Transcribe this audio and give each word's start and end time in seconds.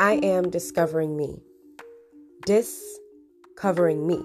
I 0.00 0.12
am 0.22 0.48
discovering 0.48 1.16
me. 1.16 1.42
Discovering 2.46 4.06
me. 4.06 4.22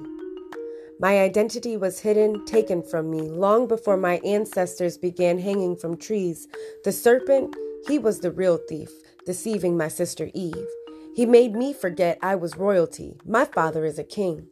My 1.00 1.20
identity 1.20 1.78
was 1.78 2.00
hidden, 2.00 2.46
taken 2.46 2.84
from 2.84 3.10
me, 3.10 3.22
long 3.22 3.68
before 3.68 3.98
my 3.98 4.18
ancestors 4.20 5.00
began 5.00 5.40
hanging 5.40 5.76
from 5.76 5.98
trees. 5.98 6.48
The 6.84 6.92
serpent, 6.92 7.56
he 7.88 7.98
was 7.98 8.20
the 8.20 8.30
real 8.30 8.58
thief, 8.70 8.92
deceiving 9.26 9.76
my 9.76 9.88
sister 9.88 10.30
Eve. 10.36 10.68
He 11.16 11.26
made 11.26 11.56
me 11.56 11.74
forget 11.74 12.20
I 12.22 12.36
was 12.36 12.56
royalty. 12.56 13.18
My 13.26 13.46
father 13.46 13.84
is 13.84 13.98
a 13.98 14.04
king. 14.04 14.50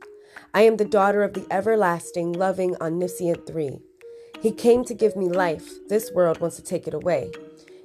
I 0.56 0.64
am 0.64 0.78
the 0.78 0.86
daughter 0.86 1.22
of 1.22 1.34
the 1.34 1.46
everlasting, 1.52 2.34
loving, 2.34 2.76
omniscient 2.82 3.46
three. 3.46 3.78
He 4.42 4.52
came 4.52 4.84
to 4.86 4.96
give 4.96 5.16
me 5.16 5.30
life. 5.30 5.70
This 5.88 6.12
world 6.12 6.42
wants 6.42 6.56
to 6.56 6.64
take 6.64 6.88
it 6.88 6.96
away. 6.96 7.32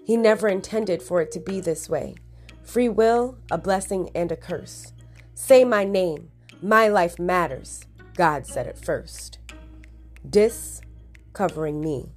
He 0.06 0.16
never 0.16 0.48
intended 0.48 1.02
for 1.02 1.20
it 1.20 1.30
to 1.32 1.40
be 1.40 1.60
this 1.60 1.86
way. 1.86 2.14
Free 2.66 2.88
will, 2.88 3.38
a 3.48 3.58
blessing, 3.58 4.10
and 4.12 4.32
a 4.32 4.36
curse. 4.36 4.92
Say 5.34 5.64
my 5.64 5.84
name. 5.84 6.30
My 6.60 6.88
life 6.88 7.16
matters. 7.16 7.86
God 8.16 8.44
said 8.44 8.66
it 8.66 8.76
first. 8.76 9.38
Dis 10.28 10.80
covering 11.32 11.80
me. 11.80 12.10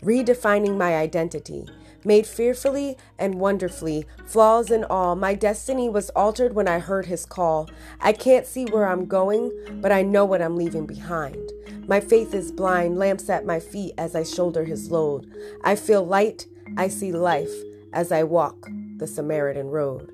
Redefining 0.00 0.78
my 0.78 0.96
identity. 0.96 1.66
Made 2.02 2.26
fearfully 2.26 2.96
and 3.18 3.34
wonderfully, 3.34 4.06
flaws 4.26 4.70
and 4.70 4.86
all, 4.86 5.16
my 5.16 5.34
destiny 5.34 5.88
was 5.90 6.10
altered 6.10 6.54
when 6.54 6.66
I 6.66 6.78
heard 6.78 7.06
his 7.06 7.26
call. 7.26 7.68
I 8.00 8.12
can't 8.12 8.46
see 8.46 8.64
where 8.64 8.88
I'm 8.88 9.04
going, 9.04 9.52
but 9.82 9.92
I 9.92 10.02
know 10.02 10.24
what 10.24 10.40
I'm 10.40 10.56
leaving 10.56 10.86
behind. 10.86 11.52
My 11.86 12.00
faith 12.00 12.32
is 12.32 12.52
blind, 12.52 12.98
lamps 12.98 13.28
at 13.28 13.44
my 13.44 13.60
feet 13.60 13.92
as 13.98 14.14
I 14.14 14.22
shoulder 14.22 14.64
his 14.64 14.90
load. 14.90 15.30
I 15.62 15.76
feel 15.76 16.04
light, 16.04 16.46
I 16.76 16.88
see 16.88 17.12
life 17.12 17.52
as 17.92 18.10
I 18.10 18.22
walk 18.22 18.68
the 18.96 19.06
Samaritan 19.06 19.68
road. 19.68 20.10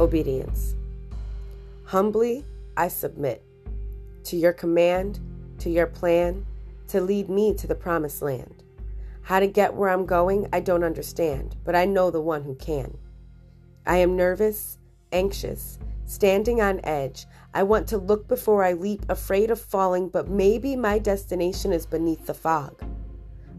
Obedience. 0.00 0.74
Humbly, 1.84 2.44
I 2.76 2.88
submit 2.88 3.42
to 4.24 4.36
your 4.36 4.52
command, 4.52 5.20
to 5.58 5.70
your 5.70 5.86
plan, 5.86 6.44
to 6.88 7.00
lead 7.00 7.28
me 7.28 7.54
to 7.54 7.66
the 7.66 7.74
promised 7.74 8.20
land. 8.22 8.64
How 9.22 9.38
to 9.38 9.46
get 9.46 9.74
where 9.74 9.90
I'm 9.90 10.06
going, 10.06 10.48
I 10.52 10.60
don't 10.60 10.82
understand, 10.82 11.54
but 11.64 11.76
I 11.76 11.84
know 11.84 12.10
the 12.10 12.20
one 12.20 12.42
who 12.42 12.54
can. 12.56 12.98
I 13.86 13.98
am 13.98 14.16
nervous, 14.16 14.78
anxious, 15.12 15.78
standing 16.06 16.60
on 16.60 16.80
edge. 16.82 17.26
I 17.52 17.64
want 17.64 17.88
to 17.88 17.98
look 17.98 18.28
before 18.28 18.62
I 18.62 18.74
leap, 18.74 19.04
afraid 19.08 19.50
of 19.50 19.60
falling, 19.60 20.08
but 20.08 20.28
maybe 20.28 20.76
my 20.76 20.98
destination 20.98 21.72
is 21.72 21.84
beneath 21.84 22.26
the 22.26 22.34
fog. 22.34 22.80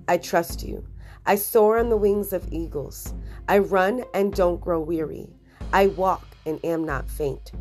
I 0.07 0.17
trust 0.17 0.63
you. 0.63 0.85
I 1.25 1.35
soar 1.35 1.77
on 1.77 1.89
the 1.89 1.97
wings 1.97 2.31
of 2.31 2.47
eagles. 2.51 3.13
I 3.47 3.59
run 3.59 4.05
and 4.13 4.33
don't 4.33 4.61
grow 4.61 4.79
weary. 4.79 5.29
I 5.73 5.87
walk 5.87 6.25
and 6.45 6.63
am 6.63 6.85
not 6.85 7.09
faint. 7.09 7.51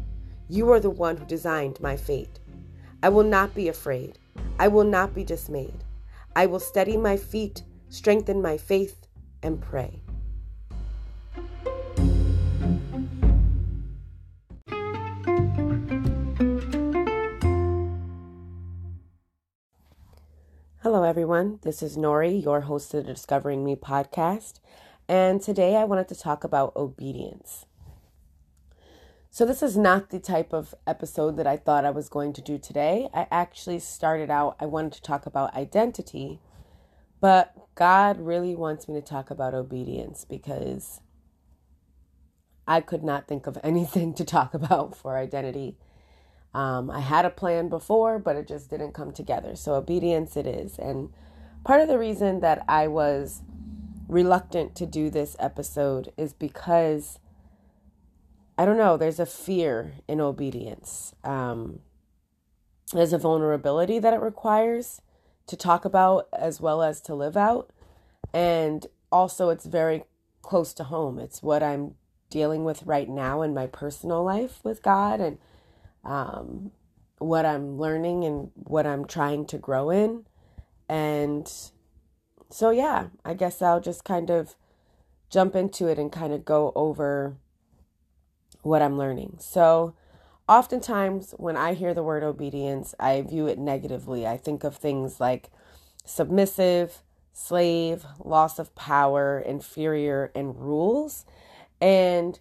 You 0.48 0.70
are 0.70 0.80
the 0.80 0.90
one 0.90 1.16
who 1.16 1.26
designed 1.26 1.80
my 1.80 1.96
fate. 1.96 2.40
I 3.02 3.08
will 3.08 3.24
not 3.24 3.54
be 3.54 3.68
afraid. 3.68 4.18
I 4.58 4.68
will 4.68 4.84
not 4.84 5.14
be 5.14 5.24
dismayed. 5.24 5.84
I 6.36 6.46
will 6.46 6.60
steady 6.60 6.96
my 6.96 7.16
feet, 7.16 7.64
strengthen 7.88 8.40
my 8.40 8.56
faith, 8.56 9.06
and 9.42 9.60
pray. 9.60 10.00
Everyone. 21.10 21.58
This 21.62 21.82
is 21.82 21.96
Nori, 21.96 22.40
your 22.40 22.60
host 22.60 22.94
of 22.94 23.04
the 23.04 23.12
Discovering 23.14 23.64
Me 23.64 23.74
podcast. 23.74 24.60
And 25.08 25.42
today 25.42 25.74
I 25.74 25.82
wanted 25.82 26.06
to 26.06 26.14
talk 26.14 26.44
about 26.44 26.76
obedience. 26.76 27.66
So, 29.28 29.44
this 29.44 29.60
is 29.60 29.76
not 29.76 30.10
the 30.10 30.20
type 30.20 30.52
of 30.52 30.72
episode 30.86 31.36
that 31.36 31.48
I 31.48 31.56
thought 31.56 31.84
I 31.84 31.90
was 31.90 32.08
going 32.08 32.32
to 32.34 32.40
do 32.40 32.58
today. 32.58 33.08
I 33.12 33.26
actually 33.28 33.80
started 33.80 34.30
out, 34.30 34.54
I 34.60 34.66
wanted 34.66 34.92
to 34.92 35.02
talk 35.02 35.26
about 35.26 35.52
identity, 35.56 36.38
but 37.20 37.56
God 37.74 38.20
really 38.20 38.54
wants 38.54 38.86
me 38.86 38.94
to 38.94 39.04
talk 39.04 39.32
about 39.32 39.52
obedience 39.52 40.24
because 40.24 41.00
I 42.68 42.80
could 42.80 43.02
not 43.02 43.26
think 43.26 43.48
of 43.48 43.58
anything 43.64 44.14
to 44.14 44.24
talk 44.24 44.54
about 44.54 44.94
for 44.96 45.16
identity. 45.16 45.76
Um, 46.52 46.90
I 46.90 47.00
had 47.00 47.24
a 47.24 47.30
plan 47.30 47.68
before, 47.68 48.18
but 48.18 48.36
it 48.36 48.48
just 48.48 48.70
didn't 48.70 48.92
come 48.92 49.12
together. 49.12 49.54
So, 49.54 49.74
obedience 49.74 50.36
it 50.36 50.46
is. 50.46 50.78
And 50.78 51.10
part 51.64 51.80
of 51.80 51.88
the 51.88 51.98
reason 51.98 52.40
that 52.40 52.64
I 52.68 52.88
was 52.88 53.42
reluctant 54.08 54.74
to 54.74 54.86
do 54.86 55.10
this 55.10 55.36
episode 55.38 56.12
is 56.16 56.32
because 56.32 57.20
I 58.60 58.66
don't 58.66 58.76
know, 58.76 58.98
there's 58.98 59.18
a 59.18 59.24
fear 59.24 59.94
in 60.06 60.20
obedience. 60.20 61.14
Um, 61.24 61.78
there's 62.92 63.14
a 63.14 63.18
vulnerability 63.18 63.98
that 63.98 64.12
it 64.12 64.20
requires 64.20 65.00
to 65.46 65.56
talk 65.56 65.86
about 65.86 66.28
as 66.38 66.60
well 66.60 66.82
as 66.82 67.00
to 67.02 67.14
live 67.14 67.38
out. 67.38 67.70
And 68.34 68.86
also, 69.10 69.48
it's 69.48 69.64
very 69.64 70.04
close 70.42 70.74
to 70.74 70.84
home. 70.84 71.18
It's 71.18 71.42
what 71.42 71.62
I'm 71.62 71.94
dealing 72.28 72.64
with 72.64 72.82
right 72.82 73.08
now 73.08 73.40
in 73.40 73.54
my 73.54 73.66
personal 73.66 74.22
life 74.22 74.60
with 74.62 74.82
God 74.82 75.20
and 75.20 75.38
um, 76.04 76.70
what 77.18 77.44
I'm 77.44 77.78
learning 77.78 78.24
and 78.24 78.50
what 78.54 78.86
I'm 78.86 79.04
trying 79.06 79.46
to 79.46 79.58
grow 79.58 79.90
in. 79.90 80.26
And 80.88 81.50
so, 82.50 82.70
yeah, 82.70 83.08
I 83.24 83.34
guess 83.34 83.62
I'll 83.62 83.80
just 83.80 84.04
kind 84.04 84.30
of 84.30 84.56
jump 85.28 85.54
into 85.54 85.86
it 85.86 85.98
and 85.98 86.10
kind 86.10 86.32
of 86.32 86.44
go 86.44 86.72
over 86.74 87.36
what 88.62 88.82
I'm 88.82 88.98
learning. 88.98 89.36
So, 89.40 89.94
oftentimes 90.48 91.32
when 91.36 91.56
I 91.56 91.74
hear 91.74 91.94
the 91.94 92.02
word 92.02 92.24
obedience, 92.24 92.94
I 92.98 93.22
view 93.22 93.46
it 93.46 93.58
negatively. 93.58 94.26
I 94.26 94.36
think 94.36 94.64
of 94.64 94.76
things 94.76 95.20
like 95.20 95.50
submissive, 96.04 97.02
slave, 97.32 98.04
loss 98.18 98.58
of 98.58 98.74
power, 98.74 99.38
inferior, 99.38 100.32
and 100.34 100.56
rules. 100.56 101.24
And 101.80 102.38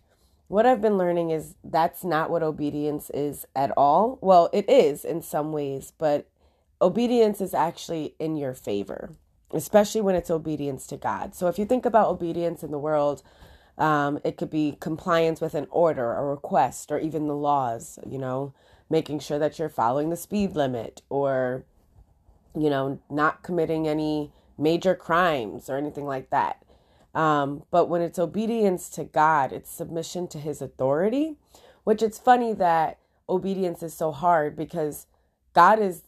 what 0.50 0.66
I've 0.66 0.82
been 0.82 0.98
learning 0.98 1.30
is 1.30 1.56
that's 1.64 2.04
not 2.04 2.32
what 2.32 2.42
obedience 2.42 3.12
is 3.12 3.46
at 3.56 3.72
all. 3.78 4.18
Well, 4.20 4.50
it 4.52 4.68
is 4.68 5.06
in 5.06 5.22
some 5.22 5.52
ways, 5.52 5.94
but 5.98 6.28
obedience 6.82 7.40
is 7.40 7.54
actually 7.54 8.16
in 8.18 8.36
your 8.36 8.56
favor, 8.56 9.12
especially 9.54 10.02
when 10.02 10.16
it's 10.16 10.32
obedience 10.32 10.88
to 10.88 10.98
God. 10.98 11.36
So 11.36 11.48
if 11.48 11.60
you 11.60 11.66
think 11.66 11.86
about 11.86 12.10
obedience 12.10 12.64
in 12.64 12.72
the 12.72 12.80
world, 12.80 13.22
um, 13.78 14.20
it 14.24 14.38
could 14.38 14.50
be 14.50 14.76
compliance 14.80 15.40
with 15.40 15.54
an 15.54 15.68
order, 15.70 16.14
a 16.14 16.26
request, 16.26 16.92
or 16.92 16.98
even 16.98 17.28
the 17.28 17.36
laws, 17.36 18.00
you 18.10 18.18
know, 18.18 18.54
making 18.90 19.20
sure 19.20 19.38
that 19.38 19.60
you're 19.60 19.70
following 19.70 20.10
the 20.10 20.18
speed 20.18 20.56
limit 20.56 21.04
or, 21.10 21.64
you 22.58 22.72
know, 22.72 23.00
not 23.08 23.44
committing 23.44 23.88
any 23.88 24.32
major 24.58 24.96
crimes 24.96 25.70
or 25.70 25.78
anything 25.78 26.06
like 26.06 26.32
that. 26.32 26.64
Um, 27.14 27.64
but 27.72 27.90
when 27.90 28.02
it's 28.02 28.20
obedience 28.20 28.90
to 28.92 29.04
God, 29.04 29.52
it's 29.52 29.72
submission 29.72 30.28
to 30.30 30.40
his 30.40 30.62
authority, 30.62 31.38
which 31.84 32.02
it's 32.02 32.20
funny 32.20 32.54
that 32.54 33.00
obedience 33.28 33.82
is 33.82 33.94
so 33.94 34.12
hard 34.12 34.56
because 34.56 35.08
God 35.54 35.80
is 35.80 36.04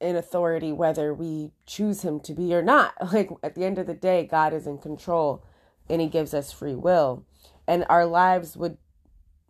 in 0.00 0.16
authority 0.16 0.72
whether 0.72 1.12
we 1.12 1.52
choose 1.66 2.02
him 2.02 2.20
to 2.20 2.34
be 2.34 2.54
or 2.54 2.62
not. 2.62 2.94
Like 3.12 3.30
at 3.42 3.54
the 3.54 3.64
end 3.64 3.78
of 3.78 3.86
the 3.86 3.94
day, 3.94 4.26
God 4.26 4.52
is 4.52 4.66
in 4.66 4.78
control 4.78 5.44
and 5.88 6.00
he 6.00 6.08
gives 6.08 6.34
us 6.34 6.52
free 6.52 6.74
will 6.74 7.24
and 7.70 7.86
our 7.88 8.04
lives 8.04 8.56
would 8.56 8.78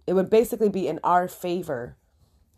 it 0.07 0.13
would 0.13 0.29
basically 0.29 0.69
be 0.69 0.89
in 0.89 1.01
our 1.03 1.27
favor 1.29 1.97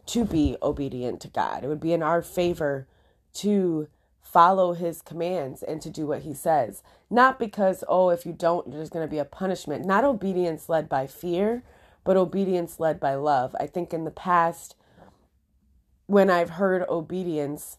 to 0.07 0.25
be 0.25 0.57
obedient 0.63 1.21
to 1.21 1.29
God. 1.29 1.63
It 1.63 1.69
would 1.69 1.81
be 1.81 1.93
in 1.93 2.03
our 2.03 2.23
favor 2.23 2.89
to 3.35 3.89
follow 4.23 4.73
his 4.73 5.03
commands 5.03 5.63
and 5.63 5.83
to 5.83 5.91
do 5.91 6.07
what 6.07 6.23
he 6.23 6.33
says. 6.33 6.83
Not 7.11 7.39
because, 7.39 7.85
oh, 7.89 8.09
if 8.11 8.25
you 8.25 8.33
don't, 8.33 8.71
there's 8.71 8.89
going 8.89 9.07
to 9.07 9.11
be 9.11 9.19
a 9.19 9.25
punishment. 9.25 9.85
Not 9.85 10.05
obedience 10.05 10.69
led 10.69 10.89
by 10.89 11.07
fear, 11.07 11.63
but 12.05 12.17
obedience 12.17 12.81
led 12.81 12.99
by 12.99 13.15
love. 13.15 13.55
I 13.61 13.67
think 13.67 13.93
in 13.93 14.05
the 14.05 14.11
past, 14.11 14.75
when 16.07 16.31
I've 16.31 16.51
heard 16.51 16.85
obedience, 16.89 17.79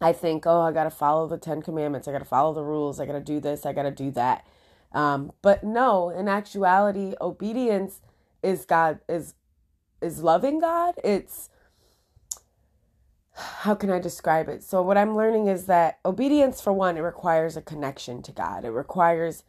I 0.00 0.12
think, 0.12 0.46
oh, 0.46 0.62
I 0.62 0.72
got 0.72 0.84
to 0.84 0.90
follow 0.90 1.28
the 1.28 1.38
Ten 1.38 1.60
Commandments. 1.60 2.08
I 2.08 2.12
got 2.12 2.18
to 2.18 2.24
follow 2.24 2.54
the 2.54 2.64
rules. 2.64 2.98
I 2.98 3.06
got 3.06 3.12
to 3.12 3.20
do 3.20 3.38
this. 3.38 3.66
I 3.66 3.72
got 3.72 3.82
to 3.82 3.90
do 3.90 4.10
that. 4.12 4.46
Um, 4.92 5.32
but 5.42 5.64
no, 5.64 6.10
in 6.10 6.28
actuality, 6.28 7.14
obedience 7.20 8.00
is 8.42 8.64
God 8.64 9.00
is 9.08 9.34
is 10.00 10.22
loving 10.22 10.58
God. 10.58 10.94
It's 11.04 11.48
how 13.34 13.74
can 13.74 13.90
I 13.90 13.98
describe 13.98 14.48
it? 14.48 14.62
So 14.62 14.82
what 14.82 14.98
I'm 14.98 15.16
learning 15.16 15.46
is 15.46 15.66
that 15.66 15.98
obedience 16.04 16.60
for 16.60 16.72
one 16.72 16.96
it 16.96 17.00
requires 17.00 17.56
a 17.56 17.62
connection 17.62 18.22
to 18.22 18.32
God. 18.32 18.64
It 18.64 18.70
requires 18.70 19.44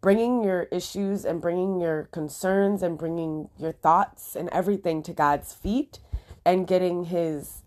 bringing 0.00 0.42
your 0.42 0.62
issues 0.72 1.24
and 1.24 1.40
bringing 1.40 1.80
your 1.80 2.04
concerns 2.04 2.82
and 2.82 2.98
bringing 2.98 3.50
your 3.58 3.72
thoughts 3.72 4.34
and 4.34 4.48
everything 4.48 5.02
to 5.04 5.12
God's 5.12 5.52
feet 5.52 6.00
and 6.44 6.66
getting 6.66 7.04
his 7.04 7.62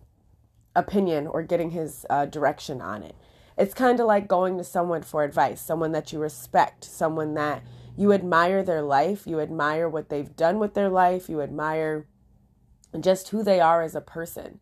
opinion 0.76 1.28
or 1.28 1.44
getting 1.44 1.72
his 1.72 2.06
uh, 2.10 2.26
direction 2.26 2.82
on 2.82 3.04
it. 3.04 3.16
It's 3.58 3.74
kind 3.74 4.00
of 4.00 4.08
like 4.08 4.28
going 4.28 4.58
to 4.58 4.64
someone 4.64 5.04
for 5.04 5.24
advice, 5.24 5.62
someone 5.62 5.92
that 5.92 6.12
you 6.12 6.20
respect, 6.20 6.84
someone 6.84 7.36
that 7.36 7.62
you 7.96 8.12
admire 8.12 8.64
their 8.64 8.82
life, 8.82 9.28
you 9.28 9.40
admire 9.40 9.88
what 9.88 10.10
they've 10.10 10.36
done 10.36 10.58
with 10.58 10.74
their 10.74 10.90
life, 10.90 11.30
you 11.30 11.42
admire 11.42 12.08
just 13.00 13.30
who 13.30 13.44
they 13.44 13.60
are 13.60 13.84
as 13.84 13.94
a 13.94 14.02
person. 14.02 14.60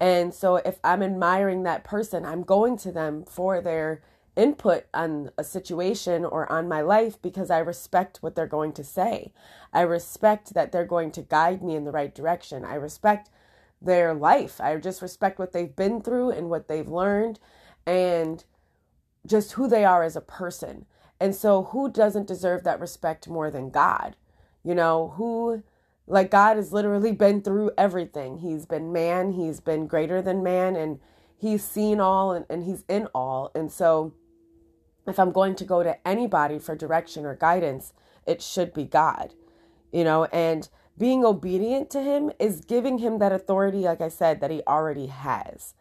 And 0.00 0.32
so 0.34 0.56
if 0.56 0.78
I'm 0.82 1.02
admiring 1.02 1.62
that 1.64 1.84
person, 1.84 2.24
I'm 2.24 2.42
going 2.42 2.78
to 2.78 2.90
them 2.92 3.24
for 3.24 3.60
their 3.60 4.02
input 4.34 4.86
on 4.94 5.30
a 5.36 5.44
situation 5.44 6.24
or 6.24 6.50
on 6.50 6.68
my 6.68 6.80
life 6.80 7.20
because 7.20 7.50
I 7.50 7.58
respect 7.58 8.18
what 8.22 8.34
they're 8.34 8.46
going 8.46 8.72
to 8.74 8.84
say. 8.84 9.32
I 9.72 9.82
respect 9.82 10.54
that 10.54 10.72
they're 10.72 10.86
going 10.86 11.10
to 11.12 11.22
guide 11.22 11.62
me 11.62 11.76
in 11.76 11.84
the 11.84 11.90
right 11.90 12.14
direction. 12.14 12.64
I 12.64 12.74
respect 12.74 13.28
their 13.82 14.14
life. 14.14 14.60
I 14.60 14.76
just 14.76 15.02
respect 15.02 15.38
what 15.38 15.52
they've 15.52 15.74
been 15.74 16.00
through 16.00 16.30
and 16.30 16.48
what 16.48 16.68
they've 16.68 16.88
learned 16.88 17.38
and 17.86 18.44
just 19.26 19.52
who 19.52 19.68
they 19.68 19.84
are 19.84 20.02
as 20.02 20.16
a 20.16 20.20
person. 20.22 20.86
And 21.18 21.34
so, 21.34 21.64
who 21.64 21.90
doesn't 21.90 22.26
deserve 22.26 22.64
that 22.64 22.80
respect 22.80 23.28
more 23.28 23.50
than 23.50 23.68
God? 23.68 24.16
You 24.64 24.74
know, 24.74 25.12
who, 25.16 25.62
like, 26.10 26.30
God 26.30 26.56
has 26.56 26.72
literally 26.72 27.12
been 27.12 27.40
through 27.40 27.70
everything. 27.78 28.38
He's 28.38 28.66
been 28.66 28.92
man, 28.92 29.32
he's 29.32 29.60
been 29.60 29.86
greater 29.86 30.20
than 30.20 30.42
man, 30.42 30.74
and 30.76 30.98
he's 31.36 31.64
seen 31.64 32.00
all 32.00 32.32
and, 32.32 32.44
and 32.50 32.64
he's 32.64 32.84
in 32.88 33.06
all. 33.14 33.50
And 33.54 33.70
so, 33.70 34.12
if 35.06 35.18
I'm 35.18 35.32
going 35.32 35.54
to 35.56 35.64
go 35.64 35.82
to 35.82 35.96
anybody 36.06 36.58
for 36.58 36.74
direction 36.74 37.24
or 37.24 37.34
guidance, 37.34 37.92
it 38.26 38.42
should 38.42 38.74
be 38.74 38.84
God, 38.84 39.34
you 39.92 40.04
know, 40.04 40.24
and 40.26 40.68
being 40.98 41.24
obedient 41.24 41.90
to 41.90 42.02
him 42.02 42.30
is 42.38 42.60
giving 42.60 42.98
him 42.98 43.18
that 43.20 43.32
authority, 43.32 43.78
like 43.78 44.00
I 44.00 44.08
said, 44.08 44.40
that 44.40 44.50
he 44.50 44.62
already 44.66 45.06
has. 45.06 45.74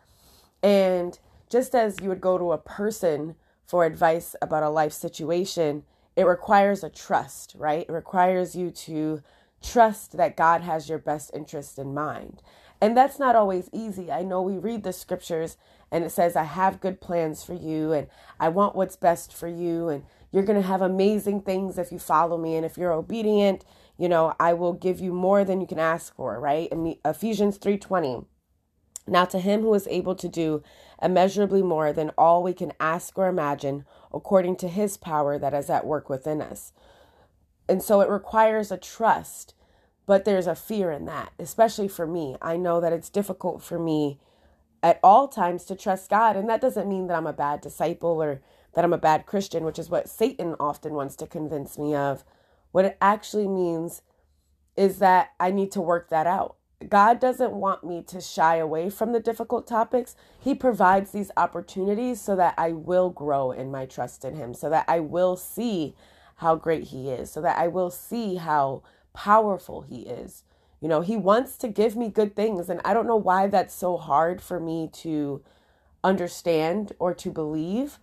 And 0.63 1.19
just 1.49 1.75
as 1.75 1.99
you 2.01 2.09
would 2.09 2.21
go 2.21 2.37
to 2.37 2.53
a 2.53 2.57
person 2.57 3.35
for 3.65 3.83
advice 3.85 4.35
about 4.41 4.63
a 4.63 4.69
life 4.69 4.93
situation, 4.93 5.83
it 6.15 6.25
requires 6.25 6.83
a 6.83 6.89
trust, 6.89 7.53
right? 7.57 7.85
It 7.87 7.91
requires 7.91 8.55
you 8.55 8.71
to 8.71 9.21
trust 9.61 10.17
that 10.17 10.37
God 10.37 10.61
has 10.61 10.89
your 10.89 10.97
best 10.97 11.31
interest 11.33 11.77
in 11.77 11.93
mind. 11.93 12.41
And 12.81 12.95
that's 12.95 13.19
not 13.19 13.35
always 13.35 13.69
easy. 13.73 14.11
I 14.11 14.23
know 14.23 14.41
we 14.41 14.57
read 14.57 14.83
the 14.83 14.93
scriptures 14.93 15.57
and 15.91 16.03
it 16.03 16.11
says, 16.11 16.35
I 16.35 16.43
have 16.43 16.79
good 16.79 17.01
plans 17.01 17.43
for 17.43 17.53
you 17.53 17.91
and 17.91 18.07
I 18.39 18.49
want 18.49 18.75
what's 18.75 18.95
best 18.95 19.33
for 19.33 19.47
you 19.47 19.89
and 19.89 20.03
you're 20.31 20.43
going 20.43 20.61
to 20.61 20.67
have 20.67 20.81
amazing 20.81 21.41
things 21.41 21.77
if 21.77 21.91
you 21.91 21.99
follow 21.99 22.37
me 22.37 22.55
and 22.55 22.65
if 22.65 22.77
you're 22.77 22.93
obedient, 22.93 23.65
you 23.97 24.07
know, 24.07 24.33
I 24.39 24.53
will 24.53 24.73
give 24.73 24.99
you 24.99 25.11
more 25.11 25.43
than 25.43 25.59
you 25.59 25.67
can 25.67 25.79
ask 25.79 26.15
for, 26.15 26.39
right? 26.39 26.71
In 26.71 26.95
Ephesians 27.03 27.57
3:20. 27.57 28.25
Now 29.07 29.25
to 29.25 29.39
him 29.39 29.61
who 29.61 29.73
is 29.73 29.87
able 29.87 30.15
to 30.15 30.27
do 30.29 30.61
immeasurably 31.01 31.63
more 31.63 31.91
than 31.91 32.11
all 32.17 32.43
we 32.43 32.53
can 32.53 32.73
ask 32.79 33.17
or 33.17 33.27
imagine, 33.27 33.85
according 34.13 34.55
to 34.57 34.67
his 34.67 34.97
power 34.97 35.39
that 35.39 35.53
is 35.53 35.69
at 35.69 35.85
work 35.85 36.09
within 36.09 36.41
us. 36.41 36.71
And 37.69 37.83
so 37.83 38.01
it 38.01 38.09
requires 38.09 38.71
a 38.71 38.77
trust, 38.77 39.53
but 40.07 40.25
there's 40.25 40.47
a 40.47 40.55
fear 40.55 40.91
in 40.91 41.05
that, 41.05 41.31
especially 41.37 41.87
for 41.87 42.07
me. 42.07 42.35
I 42.41 42.57
know 42.57 42.81
that 42.81 42.91
it's 42.91 43.11
difficult 43.11 43.61
for 43.61 43.77
me 43.77 44.19
at 44.81 44.99
all 45.03 45.27
times 45.27 45.65
to 45.65 45.75
trust 45.75 46.09
God. 46.09 46.35
And 46.35 46.49
that 46.49 46.61
doesn't 46.61 46.89
mean 46.89 47.05
that 47.07 47.15
I'm 47.15 47.27
a 47.27 47.33
bad 47.33 47.61
disciple 47.61 48.21
or 48.21 48.41
that 48.73 48.83
I'm 48.83 48.93
a 48.93 48.97
bad 48.97 49.27
Christian, 49.27 49.63
which 49.63 49.77
is 49.77 49.89
what 49.89 50.09
Satan 50.09 50.55
often 50.59 50.93
wants 50.93 51.15
to 51.17 51.27
convince 51.27 51.77
me 51.77 51.93
of. 51.93 52.23
What 52.71 52.85
it 52.85 52.97
actually 53.01 53.47
means 53.47 54.01
is 54.75 54.97
that 54.97 55.33
I 55.39 55.51
need 55.51 55.71
to 55.73 55.81
work 55.81 56.09
that 56.09 56.25
out. 56.25 56.55
God 56.87 57.19
doesn't 57.19 57.51
want 57.51 57.83
me 57.83 58.01
to 58.03 58.21
shy 58.21 58.55
away 58.55 58.89
from 58.89 59.11
the 59.11 59.19
difficult 59.19 59.67
topics. 59.67 60.15
He 60.39 60.55
provides 60.55 61.11
these 61.11 61.29
opportunities 61.37 62.19
so 62.19 62.35
that 62.37 62.55
I 62.57 62.71
will 62.71 63.09
grow 63.09 63.51
in 63.51 63.69
my 63.69 63.85
trust 63.85 64.25
in 64.25 64.35
Him, 64.35 64.53
so 64.55 64.69
that 64.69 64.85
I 64.87 65.01
will 65.01 65.35
see 65.35 65.93
how 66.39 66.55
great 66.55 66.85
He 66.85 67.09
is, 67.09 67.31
so 67.31 67.41
that 67.41 67.57
I 67.57 67.67
will 67.67 67.89
see 67.89 68.35
how 68.35 68.83
powerful 69.13 69.81
He 69.81 70.01
is. 70.01 70.43
You 70.81 70.89
know, 70.89 71.01
He 71.01 71.15
wants 71.15 71.57
to 71.57 71.67
give 71.67 71.95
me 71.95 72.09
good 72.09 72.35
things, 72.35 72.69
and 72.69 72.81
I 72.83 72.93
don't 72.93 73.07
know 73.07 73.15
why 73.15 73.47
that's 73.47 73.73
so 73.73 73.97
hard 73.97 74.41
for 74.41 74.59
me 74.59 74.89
to 74.93 75.41
understand 76.03 76.93
or 76.99 77.13
to 77.13 77.31
believe, 77.31 77.99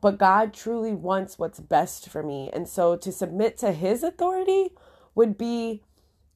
but 0.00 0.18
God 0.18 0.54
truly 0.54 0.94
wants 0.94 1.38
what's 1.38 1.60
best 1.60 2.08
for 2.08 2.22
me. 2.22 2.50
And 2.52 2.68
so 2.68 2.96
to 2.96 3.12
submit 3.12 3.58
to 3.58 3.72
His 3.72 4.02
authority 4.02 4.70
would 5.14 5.36
be 5.36 5.82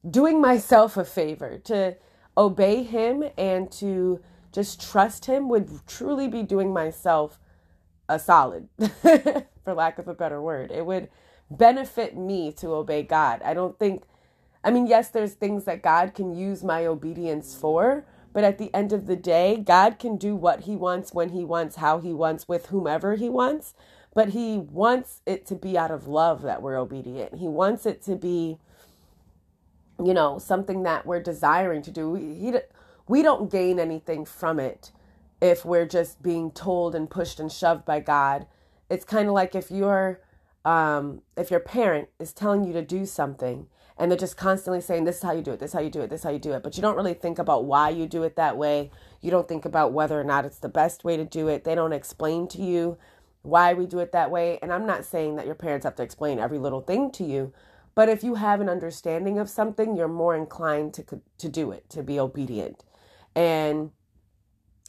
doing 0.09 0.39
myself 0.39 0.97
a 0.97 1.05
favor 1.05 1.57
to 1.57 1.95
obey 2.37 2.83
him 2.83 3.23
and 3.37 3.71
to 3.71 4.21
just 4.51 4.81
trust 4.81 5.25
him 5.25 5.49
would 5.49 5.69
truly 5.87 6.27
be 6.27 6.43
doing 6.43 6.71
myself 6.73 7.39
a 8.07 8.19
solid 8.19 8.67
for 9.01 9.73
lack 9.73 9.97
of 9.97 10.07
a 10.07 10.13
better 10.13 10.41
word 10.41 10.71
it 10.71 10.85
would 10.85 11.09
benefit 11.49 12.17
me 12.17 12.51
to 12.51 12.73
obey 12.73 13.03
god 13.03 13.41
i 13.43 13.53
don't 13.53 13.77
think 13.79 14.03
i 14.63 14.71
mean 14.71 14.87
yes 14.87 15.09
there's 15.09 15.33
things 15.33 15.65
that 15.65 15.81
god 15.81 16.13
can 16.13 16.35
use 16.35 16.63
my 16.63 16.85
obedience 16.85 17.55
for 17.55 18.05
but 18.33 18.43
at 18.43 18.57
the 18.57 18.73
end 18.73 18.91
of 18.91 19.07
the 19.07 19.15
day 19.15 19.57
god 19.57 19.99
can 19.99 20.17
do 20.17 20.35
what 20.35 20.61
he 20.61 20.75
wants 20.75 21.13
when 21.13 21.29
he 21.29 21.45
wants 21.45 21.77
how 21.77 21.99
he 21.99 22.13
wants 22.13 22.47
with 22.47 22.67
whomever 22.67 23.15
he 23.15 23.29
wants 23.29 23.73
but 24.13 24.29
he 24.29 24.57
wants 24.57 25.21
it 25.25 25.45
to 25.45 25.55
be 25.55 25.77
out 25.77 25.91
of 25.91 26.07
love 26.07 26.41
that 26.41 26.61
we're 26.61 26.77
obedient 26.77 27.35
he 27.35 27.47
wants 27.47 27.85
it 27.85 28.01
to 28.01 28.15
be 28.15 28.57
you 30.03 30.13
know, 30.13 30.39
something 30.39 30.83
that 30.83 31.05
we're 31.05 31.21
desiring 31.21 31.81
to 31.83 31.91
do. 31.91 32.09
We, 32.09 32.35
he, 32.35 32.53
we 33.07 33.21
don't 33.21 33.51
gain 33.51 33.79
anything 33.79 34.25
from 34.25 34.59
it 34.59 34.91
if 35.41 35.65
we're 35.65 35.85
just 35.85 36.21
being 36.21 36.51
told 36.51 36.95
and 36.95 37.09
pushed 37.09 37.39
and 37.39 37.51
shoved 37.51 37.85
by 37.85 37.99
God. 37.99 38.47
It's 38.89 39.05
kind 39.05 39.27
of 39.27 39.33
like 39.33 39.55
if 39.55 39.71
your 39.71 40.21
um, 40.65 41.21
if 41.37 41.51
your 41.51 41.59
parent 41.59 42.09
is 42.19 42.33
telling 42.33 42.65
you 42.65 42.73
to 42.73 42.81
do 42.81 43.05
something 43.05 43.67
and 43.97 44.11
they're 44.11 44.17
just 44.17 44.35
constantly 44.35 44.81
saying 44.81 45.05
this 45.05 45.17
is 45.17 45.23
how 45.23 45.31
you 45.31 45.43
do 45.43 45.51
it, 45.51 45.59
this 45.59 45.69
is 45.69 45.73
how 45.73 45.79
you 45.79 45.91
do 45.91 46.01
it, 46.01 46.09
this 46.09 46.21
is 46.21 46.23
how 46.23 46.31
you 46.31 46.39
do 46.39 46.51
it, 46.53 46.63
but 46.63 46.75
you 46.75 46.81
don't 46.81 46.97
really 46.97 47.13
think 47.13 47.39
about 47.39 47.65
why 47.65 47.89
you 47.89 48.07
do 48.07 48.23
it 48.23 48.35
that 48.35 48.57
way. 48.57 48.91
You 49.21 49.31
don't 49.31 49.47
think 49.47 49.63
about 49.63 49.93
whether 49.93 50.19
or 50.19 50.23
not 50.23 50.43
it's 50.43 50.59
the 50.59 50.67
best 50.67 51.03
way 51.03 51.15
to 51.15 51.23
do 51.23 51.47
it. 51.47 51.63
They 51.63 51.75
don't 51.75 51.93
explain 51.93 52.47
to 52.49 52.61
you 52.61 52.97
why 53.43 53.73
we 53.73 53.85
do 53.85 53.99
it 53.99 54.11
that 54.11 54.31
way. 54.31 54.57
And 54.61 54.73
I'm 54.73 54.87
not 54.87 55.05
saying 55.05 55.35
that 55.35 55.45
your 55.45 55.55
parents 55.55 55.85
have 55.85 55.95
to 55.97 56.03
explain 56.03 56.39
every 56.39 56.57
little 56.57 56.81
thing 56.81 57.11
to 57.11 57.23
you, 57.23 57.53
but 57.93 58.09
if 58.09 58.23
you 58.23 58.35
have 58.35 58.59
an 58.59 58.67
understanding 58.67 59.37
of 59.37 59.49
something, 59.49 59.95
you're 59.95 60.07
more 60.07 60.35
inclined 60.35 60.93
to 60.95 61.21
to 61.37 61.47
do 61.47 61.71
it, 61.71 61.89
to 61.91 62.03
be 62.03 62.19
obedient. 62.19 62.83
And 63.35 63.91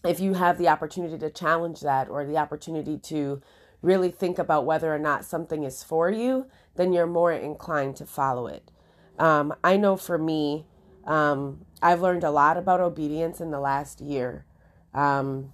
if 0.04 0.20
you 0.20 0.34
have 0.34 0.56
the 0.56 0.68
opportunity 0.68 1.18
to 1.18 1.30
challenge 1.30 1.80
that 1.82 2.08
or 2.08 2.24
the 2.24 2.38
opportunity 2.38 2.96
to 2.98 3.42
really 3.86 4.10
think 4.10 4.38
about 4.38 4.66
whether 4.66 4.94
or 4.94 4.98
not 4.98 5.24
something 5.24 5.62
is 5.62 5.82
for 5.82 6.10
you, 6.10 6.46
then 6.74 6.92
you're 6.92 7.06
more 7.06 7.32
inclined 7.32 7.96
to 7.96 8.04
follow 8.04 8.46
it. 8.46 8.70
Um, 9.18 9.54
I 9.64 9.76
know 9.76 9.96
for 9.96 10.18
me, 10.18 10.66
um, 11.06 11.64
I've 11.80 12.02
learned 12.02 12.24
a 12.24 12.30
lot 12.30 12.56
about 12.56 12.80
obedience 12.80 13.40
in 13.40 13.50
the 13.50 13.60
last 13.60 14.00
year. 14.00 14.44
Um, 14.92 15.52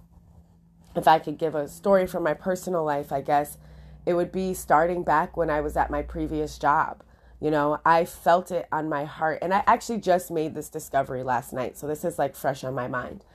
if 0.95 1.07
I 1.07 1.19
could 1.19 1.37
give 1.37 1.55
a 1.55 1.67
story 1.67 2.07
from 2.07 2.23
my 2.23 2.33
personal 2.33 2.83
life, 2.83 3.11
I 3.11 3.21
guess 3.21 3.57
it 4.05 4.15
would 4.15 4.31
be 4.31 4.53
starting 4.53 5.03
back 5.03 5.37
when 5.37 5.49
I 5.49 5.61
was 5.61 5.77
at 5.77 5.91
my 5.91 6.01
previous 6.01 6.57
job. 6.57 7.03
You 7.39 7.51
know, 7.51 7.79
I 7.85 8.05
felt 8.05 8.51
it 8.51 8.67
on 8.71 8.89
my 8.89 9.05
heart. 9.05 9.39
And 9.41 9.53
I 9.53 9.63
actually 9.67 9.99
just 9.99 10.31
made 10.31 10.55
this 10.55 10.69
discovery 10.69 11.23
last 11.23 11.53
night. 11.53 11.77
So 11.77 11.87
this 11.87 12.03
is 12.03 12.17
like 12.17 12.35
fresh 12.35 12.63
on 12.63 12.73
my 12.73 12.87
mind. 12.87 13.25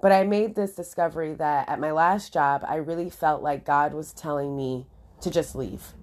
But 0.00 0.12
I 0.12 0.24
made 0.24 0.54
this 0.54 0.74
discovery 0.74 1.34
that 1.34 1.68
at 1.68 1.80
my 1.80 1.90
last 1.90 2.32
job, 2.32 2.64
I 2.66 2.76
really 2.76 3.10
felt 3.10 3.42
like 3.42 3.64
God 3.64 3.94
was 3.94 4.12
telling 4.12 4.56
me 4.56 4.86
to 5.20 5.30
just 5.30 5.56
leave. 5.56 5.94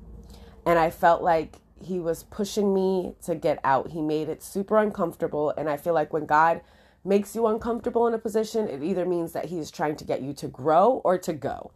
And 0.66 0.78
I 0.78 0.90
felt 0.90 1.22
like 1.22 1.60
He 1.82 2.00
was 2.00 2.24
pushing 2.24 2.74
me 2.74 3.16
to 3.24 3.36
get 3.36 3.60
out. 3.64 3.92
He 3.92 4.02
made 4.02 4.28
it 4.28 4.44
super 4.44 4.78
uncomfortable. 4.78 5.54
And 5.58 5.70
I 5.70 5.78
feel 5.78 5.94
like 5.94 6.12
when 6.12 6.26
God 6.26 6.62
makes 7.06 7.36
you 7.36 7.48
uncomfortable 7.48 8.08
in 8.08 8.14
a 8.14 8.20
position, 8.20 8.68
it 8.68 8.84
either 8.84 9.06
means 9.06 9.32
that 9.32 9.46
He's 9.46 9.72
trying 9.72 9.96
to 9.98 10.04
get 10.04 10.22
you 10.22 10.34
to 10.34 10.48
grow 10.48 11.02
or 11.06 11.18
to 11.20 11.32
go. 11.32 11.72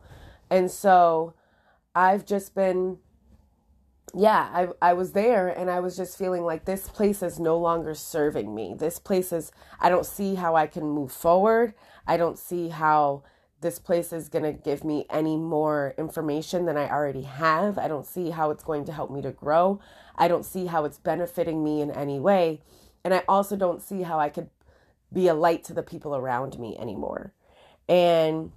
And 0.49 0.69
so 0.69 1.35
I've 1.95 2.25
just 2.25 2.53
been 2.53 2.97
yeah, 4.15 4.49
I 4.81 4.89
I 4.89 4.93
was 4.93 5.11
there 5.11 5.47
and 5.49 5.69
I 5.69 5.79
was 5.79 5.95
just 5.95 6.17
feeling 6.17 6.43
like 6.43 6.65
this 6.65 6.89
place 6.89 7.21
is 7.21 7.39
no 7.39 7.57
longer 7.57 7.93
serving 7.93 8.53
me. 8.53 8.75
This 8.77 8.99
place 8.99 9.31
is 9.31 9.51
I 9.79 9.89
don't 9.89 10.05
see 10.05 10.35
how 10.35 10.55
I 10.55 10.67
can 10.67 10.83
move 10.89 11.11
forward. 11.11 11.73
I 12.09 12.17
don't 12.17 12.39
see 12.39 12.69
how 12.69 13.21
this 13.61 13.77
place 13.77 14.11
is 14.11 14.29
going 14.29 14.43
to 14.43 14.51
give 14.51 14.83
me 14.83 15.05
any 15.11 15.37
more 15.37 15.93
information 15.95 16.65
than 16.65 16.75
I 16.75 16.89
already 16.89 17.21
have. 17.21 17.77
I 17.77 17.87
don't 17.87 18.05
see 18.05 18.31
how 18.31 18.49
it's 18.49 18.63
going 18.63 18.83
to 18.85 18.91
help 18.91 19.11
me 19.11 19.21
to 19.21 19.31
grow. 19.31 19.79
I 20.15 20.27
don't 20.27 20.43
see 20.43 20.65
how 20.65 20.85
it's 20.85 20.97
benefiting 20.97 21.63
me 21.63 21.81
in 21.81 21.91
any 21.91 22.19
way. 22.19 22.61
And 23.03 23.13
I 23.13 23.23
also 23.27 23.55
don't 23.55 23.79
see 23.79 24.01
how 24.01 24.19
I 24.19 24.29
could 24.29 24.49
be 25.13 25.27
a 25.27 25.35
light 25.35 25.63
to 25.65 25.73
the 25.73 25.83
people 25.83 26.15
around 26.15 26.57
me 26.57 26.75
anymore. 26.79 27.33
And 27.87 28.53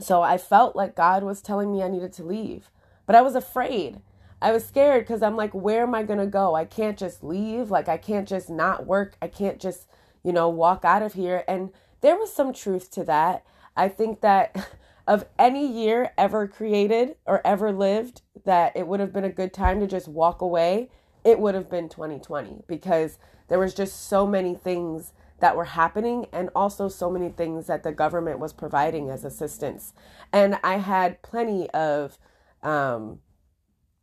so 0.00 0.22
I 0.22 0.36
felt 0.36 0.74
like 0.74 0.96
God 0.96 1.22
was 1.22 1.40
telling 1.40 1.72
me 1.72 1.84
I 1.84 1.88
needed 1.88 2.12
to 2.14 2.24
leave, 2.24 2.70
but 3.06 3.14
I 3.14 3.22
was 3.22 3.36
afraid. 3.36 4.00
I 4.42 4.50
was 4.50 4.66
scared 4.66 5.04
because 5.04 5.22
I'm 5.22 5.36
like, 5.36 5.54
where 5.54 5.82
am 5.82 5.94
I 5.94 6.02
going 6.02 6.18
to 6.18 6.26
go? 6.26 6.56
I 6.56 6.64
can't 6.64 6.98
just 6.98 7.22
leave. 7.22 7.70
Like, 7.70 7.88
I 7.88 7.98
can't 7.98 8.28
just 8.28 8.50
not 8.50 8.84
work. 8.84 9.16
I 9.22 9.28
can't 9.28 9.60
just, 9.60 9.86
you 10.24 10.32
know, 10.32 10.48
walk 10.48 10.84
out 10.84 11.02
of 11.02 11.14
here. 11.14 11.44
And 11.46 11.70
there 12.00 12.16
was 12.16 12.32
some 12.32 12.52
truth 12.52 12.90
to 12.92 13.04
that. 13.04 13.44
I 13.76 13.88
think 13.88 14.20
that 14.20 14.70
of 15.06 15.26
any 15.38 15.66
year 15.66 16.12
ever 16.18 16.46
created 16.46 17.16
or 17.26 17.40
ever 17.46 17.72
lived, 17.72 18.22
that 18.44 18.76
it 18.76 18.86
would 18.86 19.00
have 19.00 19.12
been 19.12 19.24
a 19.24 19.30
good 19.30 19.52
time 19.52 19.80
to 19.80 19.86
just 19.86 20.08
walk 20.08 20.40
away, 20.40 20.90
it 21.24 21.38
would 21.38 21.54
have 21.54 21.70
been 21.70 21.88
2020 21.88 22.62
because 22.66 23.18
there 23.48 23.58
was 23.58 23.74
just 23.74 24.08
so 24.08 24.26
many 24.26 24.54
things 24.54 25.12
that 25.40 25.56
were 25.56 25.64
happening 25.64 26.26
and 26.32 26.50
also 26.54 26.88
so 26.88 27.10
many 27.10 27.28
things 27.28 27.66
that 27.66 27.82
the 27.82 27.92
government 27.92 28.38
was 28.38 28.52
providing 28.52 29.08
as 29.08 29.24
assistance. 29.24 29.92
And 30.32 30.58
I 30.64 30.78
had 30.78 31.22
plenty 31.22 31.70
of 31.70 32.18
um, 32.62 33.20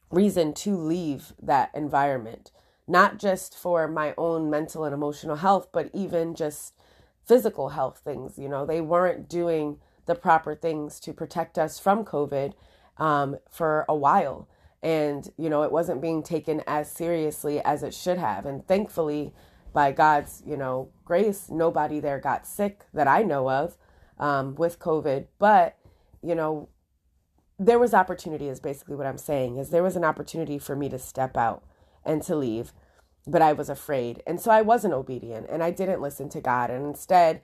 reason 0.10 0.54
to 0.54 0.78
leave 0.78 1.34
that 1.42 1.72
environment, 1.74 2.52
not 2.88 3.20
just 3.20 3.58
for 3.58 3.88
my 3.88 4.14
own 4.18 4.50
mental 4.50 4.86
and 4.86 4.94
emotional 4.94 5.38
health, 5.38 5.68
but 5.72 5.90
even 5.94 6.36
just 6.36 6.74
physical 7.26 7.70
health 7.70 8.02
things. 8.04 8.38
You 8.38 8.50
know, 8.50 8.66
they 8.66 8.82
weren't 8.82 9.30
doing 9.30 9.78
the 10.06 10.16
proper 10.16 10.56
things 10.56 11.00
to 11.02 11.14
protect 11.14 11.58
us 11.58 11.80
from 11.80 12.06
COVID 12.06 12.54
um, 12.98 13.38
for 13.50 13.86
a 13.90 13.96
while. 13.96 14.48
And, 14.84 15.28
you 15.38 15.50
know, 15.50 15.64
it 15.64 15.72
wasn't 15.72 16.02
being 16.02 16.22
taken 16.22 16.62
as 16.68 16.92
seriously 16.92 17.60
as 17.62 17.82
it 17.82 17.94
should 17.94 18.20
have. 18.20 18.46
And 18.46 18.68
thankfully, 18.68 19.34
by 19.74 19.92
God's, 19.92 20.44
you 20.46 20.56
know, 20.56 20.90
grace, 21.04 21.50
nobody 21.50 22.00
there 22.00 22.20
got 22.20 22.46
sick 22.46 22.86
that 22.94 23.08
I 23.08 23.24
know 23.24 23.50
of 23.50 23.78
um, 24.20 24.56
with 24.56 24.80
COVID. 24.80 25.26
But, 25.40 25.78
you 26.22 26.36
know, 26.36 26.70
there 27.58 27.80
was 27.80 27.94
opportunity 27.94 28.48
is 28.48 28.60
basically 28.60 28.96
what 28.96 29.08
I'm 29.08 29.18
saying 29.18 29.58
is 29.58 29.70
there 29.70 29.84
was 29.84 29.96
an 29.96 30.04
opportunity 30.04 30.60
for 30.60 30.76
me 30.76 30.90
to 30.90 31.00
step 31.00 31.36
out 31.36 31.64
and 32.06 32.22
to 32.24 32.36
leave, 32.36 32.72
but 33.28 33.42
I 33.42 33.54
was 33.54 33.70
afraid. 33.70 34.22
And 34.28 34.40
so 34.40 34.52
I 34.52 34.62
wasn't 34.62 34.94
obedient 34.94 35.48
and 35.50 35.64
I 35.64 35.72
didn't 35.72 36.02
listen 36.02 36.30
to 36.30 36.42
God. 36.42 36.70
And 36.70 36.86
instead, 36.86 37.42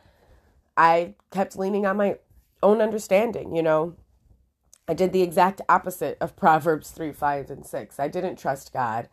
I 0.77 1.15
kept 1.31 1.57
leaning 1.57 1.85
on 1.85 1.97
my 1.97 2.17
own 2.63 2.81
understanding, 2.81 3.55
you 3.55 3.63
know. 3.63 3.95
I 4.87 4.93
did 4.93 5.13
the 5.13 5.21
exact 5.21 5.61
opposite 5.69 6.17
of 6.19 6.35
Proverbs 6.35 6.91
3, 6.91 7.13
5, 7.13 7.49
and 7.49 7.65
6. 7.65 7.99
I 7.99 8.07
didn't 8.07 8.35
trust 8.37 8.73
God. 8.73 9.07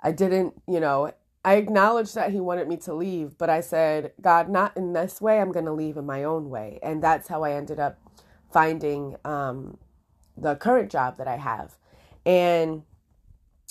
I 0.00 0.12
didn't, 0.12 0.62
you 0.68 0.78
know, 0.78 1.12
I 1.44 1.54
acknowledged 1.54 2.14
that 2.14 2.30
he 2.30 2.40
wanted 2.40 2.68
me 2.68 2.76
to 2.78 2.94
leave, 2.94 3.38
but 3.38 3.48
I 3.50 3.60
said, 3.60 4.12
God, 4.20 4.48
not 4.48 4.76
in 4.76 4.92
this 4.92 5.20
way. 5.20 5.40
I'm 5.40 5.50
going 5.50 5.64
to 5.64 5.72
leave 5.72 5.96
in 5.96 6.06
my 6.06 6.24
own 6.24 6.50
way. 6.50 6.78
And 6.82 7.02
that's 7.02 7.28
how 7.28 7.42
I 7.42 7.52
ended 7.52 7.80
up 7.80 7.98
finding 8.52 9.16
um, 9.24 9.78
the 10.36 10.56
current 10.56 10.90
job 10.90 11.16
that 11.16 11.26
I 11.26 11.36
have. 11.36 11.76
And 12.26 12.82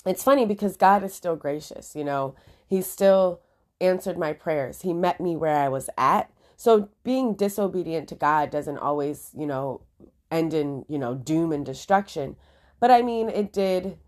it's 0.06 0.24
funny 0.24 0.46
because 0.46 0.76
God 0.76 1.02
is 1.04 1.14
still 1.14 1.36
gracious, 1.36 1.94
you 1.94 2.04
know, 2.04 2.34
He 2.66 2.82
still 2.82 3.40
answered 3.80 4.18
my 4.18 4.32
prayers. 4.32 4.82
He 4.82 4.92
met 4.92 5.20
me 5.20 5.36
where 5.36 5.56
I 5.56 5.68
was 5.68 5.88
at. 5.96 6.30
So 6.56 6.88
being 7.04 7.34
disobedient 7.34 8.08
to 8.08 8.14
God 8.14 8.50
doesn't 8.50 8.78
always, 8.78 9.30
you 9.36 9.46
know, 9.46 9.82
end 10.30 10.52
in, 10.54 10.84
you 10.88 10.98
know, 10.98 11.14
doom 11.14 11.52
and 11.52 11.64
destruction. 11.64 12.36
But 12.80 12.90
I 12.90 13.02
mean, 13.02 13.28
it 13.28 13.52
did 13.52 13.98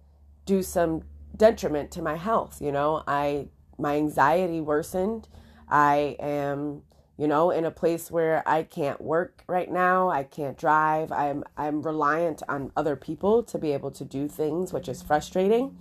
do 0.47 0.63
some 0.63 1.03
detriment 1.37 1.91
to 1.93 2.03
my 2.03 2.17
health. 2.17 2.61
You 2.61 2.73
know, 2.73 3.03
I 3.07 3.49
my 3.79 3.97
anxiety 3.97 4.61
worsened. 4.61 5.29
I 5.69 6.17
am, 6.19 6.83
you 7.21 7.29
know, 7.29 7.51
in 7.51 7.67
a 7.67 7.71
place 7.71 8.11
where 8.11 8.43
I 8.49 8.63
can't 8.63 8.99
work 8.99 9.45
right 9.47 9.71
now. 9.71 10.09
I 10.09 10.23
can't 10.23 10.57
drive. 10.57 11.13
I'm 11.13 11.45
I'm 11.55 11.83
reliant 11.83 12.43
on 12.49 12.73
other 12.75 12.97
people 12.97 13.43
to 13.43 13.59
be 13.59 13.73
able 13.73 13.91
to 13.91 14.07
do 14.07 14.27
things, 14.27 14.73
which 14.73 14.89
is 14.89 15.03
frustrating. 15.03 15.77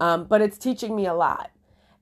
Um, 0.00 0.24
but 0.24 0.40
it's 0.40 0.58
teaching 0.58 0.96
me 0.96 1.06
a 1.06 1.14
lot. 1.14 1.52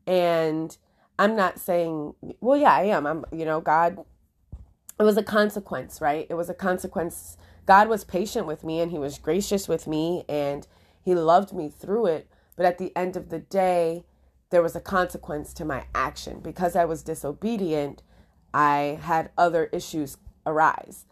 And 0.06 0.74
I'm 1.18 1.36
not 1.36 1.60
saying, 1.60 2.14
well, 2.40 2.58
yeah, 2.58 2.72
I 2.72 2.84
am. 2.84 3.06
I'm, 3.06 3.26
you 3.30 3.44
know, 3.44 3.60
God, 3.60 3.98
it 4.98 5.02
was 5.02 5.18
a 5.18 5.22
consequence, 5.22 6.00
right? 6.00 6.26
It 6.30 6.34
was 6.34 6.48
a 6.48 6.54
consequence. 6.54 7.36
God 7.66 7.88
was 7.90 8.02
patient 8.02 8.46
with 8.46 8.64
me 8.64 8.80
and 8.80 8.90
he 8.90 8.98
was 8.98 9.18
gracious 9.18 9.68
with 9.68 9.86
me 9.86 10.24
and 10.26 10.66
he 11.02 11.14
loved 11.14 11.52
me 11.52 11.68
through 11.68 12.06
it. 12.06 12.30
But 12.56 12.64
at 12.64 12.78
the 12.78 12.96
end 12.96 13.14
of 13.14 13.28
the 13.28 13.40
day, 13.40 14.04
there 14.48 14.62
was 14.62 14.74
a 14.74 14.80
consequence 14.80 15.52
to 15.52 15.66
my 15.66 15.84
action. 15.94 16.40
Because 16.40 16.74
I 16.74 16.86
was 16.86 17.02
disobedient, 17.02 18.02
I 18.54 19.00
had 19.02 19.30
other 19.36 19.64
issues 19.66 20.16
arise. 20.46 21.06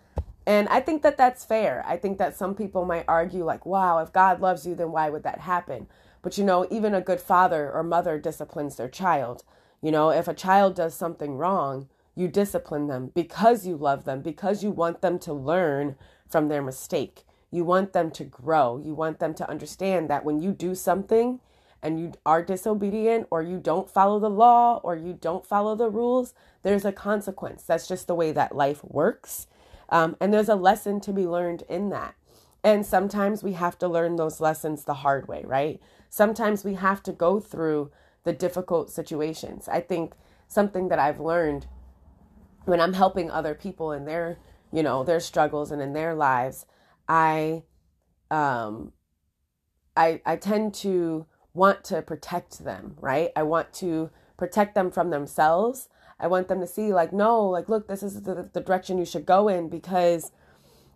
And 0.46 0.68
I 0.68 0.80
think 0.80 1.02
that 1.02 1.16
that's 1.16 1.44
fair. 1.44 1.84
I 1.86 1.96
think 1.96 2.18
that 2.18 2.36
some 2.36 2.54
people 2.54 2.84
might 2.84 3.04
argue, 3.06 3.44
like, 3.44 3.66
wow, 3.66 3.98
if 3.98 4.12
God 4.12 4.40
loves 4.40 4.66
you, 4.66 4.74
then 4.74 4.92
why 4.92 5.10
would 5.10 5.24
that 5.24 5.40
happen? 5.40 5.88
But 6.22 6.38
you 6.38 6.44
know, 6.44 6.66
even 6.70 6.94
a 6.94 7.00
good 7.00 7.20
father 7.20 7.70
or 7.70 7.82
mother 7.82 8.18
disciplines 8.18 8.76
their 8.76 8.88
child. 8.88 9.44
You 9.80 9.90
know, 9.90 10.10
if 10.10 10.28
a 10.28 10.34
child 10.34 10.76
does 10.76 10.94
something 10.94 11.36
wrong, 11.36 11.88
you 12.14 12.28
discipline 12.28 12.86
them 12.86 13.10
because 13.14 13.66
you 13.66 13.76
love 13.76 14.04
them, 14.04 14.22
because 14.22 14.62
you 14.62 14.70
want 14.70 15.00
them 15.00 15.18
to 15.20 15.32
learn 15.32 15.96
from 16.28 16.48
their 16.48 16.62
mistake. 16.62 17.24
You 17.50 17.64
want 17.64 17.92
them 17.92 18.10
to 18.12 18.24
grow. 18.24 18.80
You 18.82 18.94
want 18.94 19.18
them 19.18 19.34
to 19.34 19.48
understand 19.50 20.08
that 20.10 20.24
when 20.24 20.40
you 20.40 20.52
do 20.52 20.74
something 20.74 21.40
and 21.82 21.98
you 21.98 22.12
are 22.24 22.42
disobedient 22.42 23.26
or 23.30 23.42
you 23.42 23.58
don't 23.58 23.90
follow 23.90 24.20
the 24.20 24.30
law 24.30 24.80
or 24.82 24.96
you 24.96 25.12
don't 25.12 25.44
follow 25.44 25.74
the 25.74 25.90
rules, 25.90 26.34
there's 26.62 26.84
a 26.84 26.92
consequence. 26.92 27.64
That's 27.64 27.88
just 27.88 28.06
the 28.06 28.14
way 28.14 28.32
that 28.32 28.54
life 28.54 28.84
works. 28.84 29.46
Um, 29.88 30.16
and 30.20 30.32
there's 30.32 30.48
a 30.48 30.54
lesson 30.54 31.00
to 31.00 31.12
be 31.12 31.26
learned 31.26 31.64
in 31.68 31.90
that. 31.90 32.14
And 32.64 32.86
sometimes 32.86 33.42
we 33.42 33.54
have 33.54 33.78
to 33.78 33.88
learn 33.88 34.16
those 34.16 34.40
lessons 34.40 34.84
the 34.84 34.94
hard 34.94 35.26
way, 35.26 35.42
right? 35.44 35.80
Sometimes 36.08 36.64
we 36.64 36.74
have 36.74 37.02
to 37.02 37.12
go 37.12 37.40
through 37.40 37.90
the 38.24 38.32
difficult 38.32 38.90
situations. 38.90 39.68
I 39.68 39.80
think 39.80 40.14
something 40.46 40.88
that 40.88 40.98
I've 40.98 41.18
learned 41.18 41.66
when 42.64 42.80
I'm 42.80 42.92
helping 42.92 43.30
other 43.30 43.54
people 43.54 43.90
in 43.92 44.04
their, 44.04 44.38
you 44.72 44.82
know, 44.82 45.02
their 45.02 45.18
struggles 45.18 45.72
and 45.72 45.82
in 45.82 45.92
their 45.92 46.14
lives, 46.14 46.66
I 47.08 47.64
um 48.30 48.92
I 49.96 50.20
I 50.24 50.36
tend 50.36 50.74
to 50.74 51.26
want 51.54 51.84
to 51.84 52.02
protect 52.02 52.64
them, 52.64 52.96
right? 53.00 53.30
I 53.36 53.42
want 53.42 53.72
to 53.74 54.10
protect 54.36 54.74
them 54.74 54.90
from 54.90 55.10
themselves. 55.10 55.88
I 56.18 56.26
want 56.26 56.48
them 56.48 56.60
to 56.60 56.66
see 56.66 56.92
like 56.92 57.12
no, 57.12 57.44
like 57.44 57.68
look, 57.68 57.88
this 57.88 58.02
is 58.02 58.22
the, 58.22 58.48
the 58.52 58.60
direction 58.60 58.98
you 58.98 59.04
should 59.04 59.26
go 59.26 59.48
in 59.48 59.68
because 59.68 60.32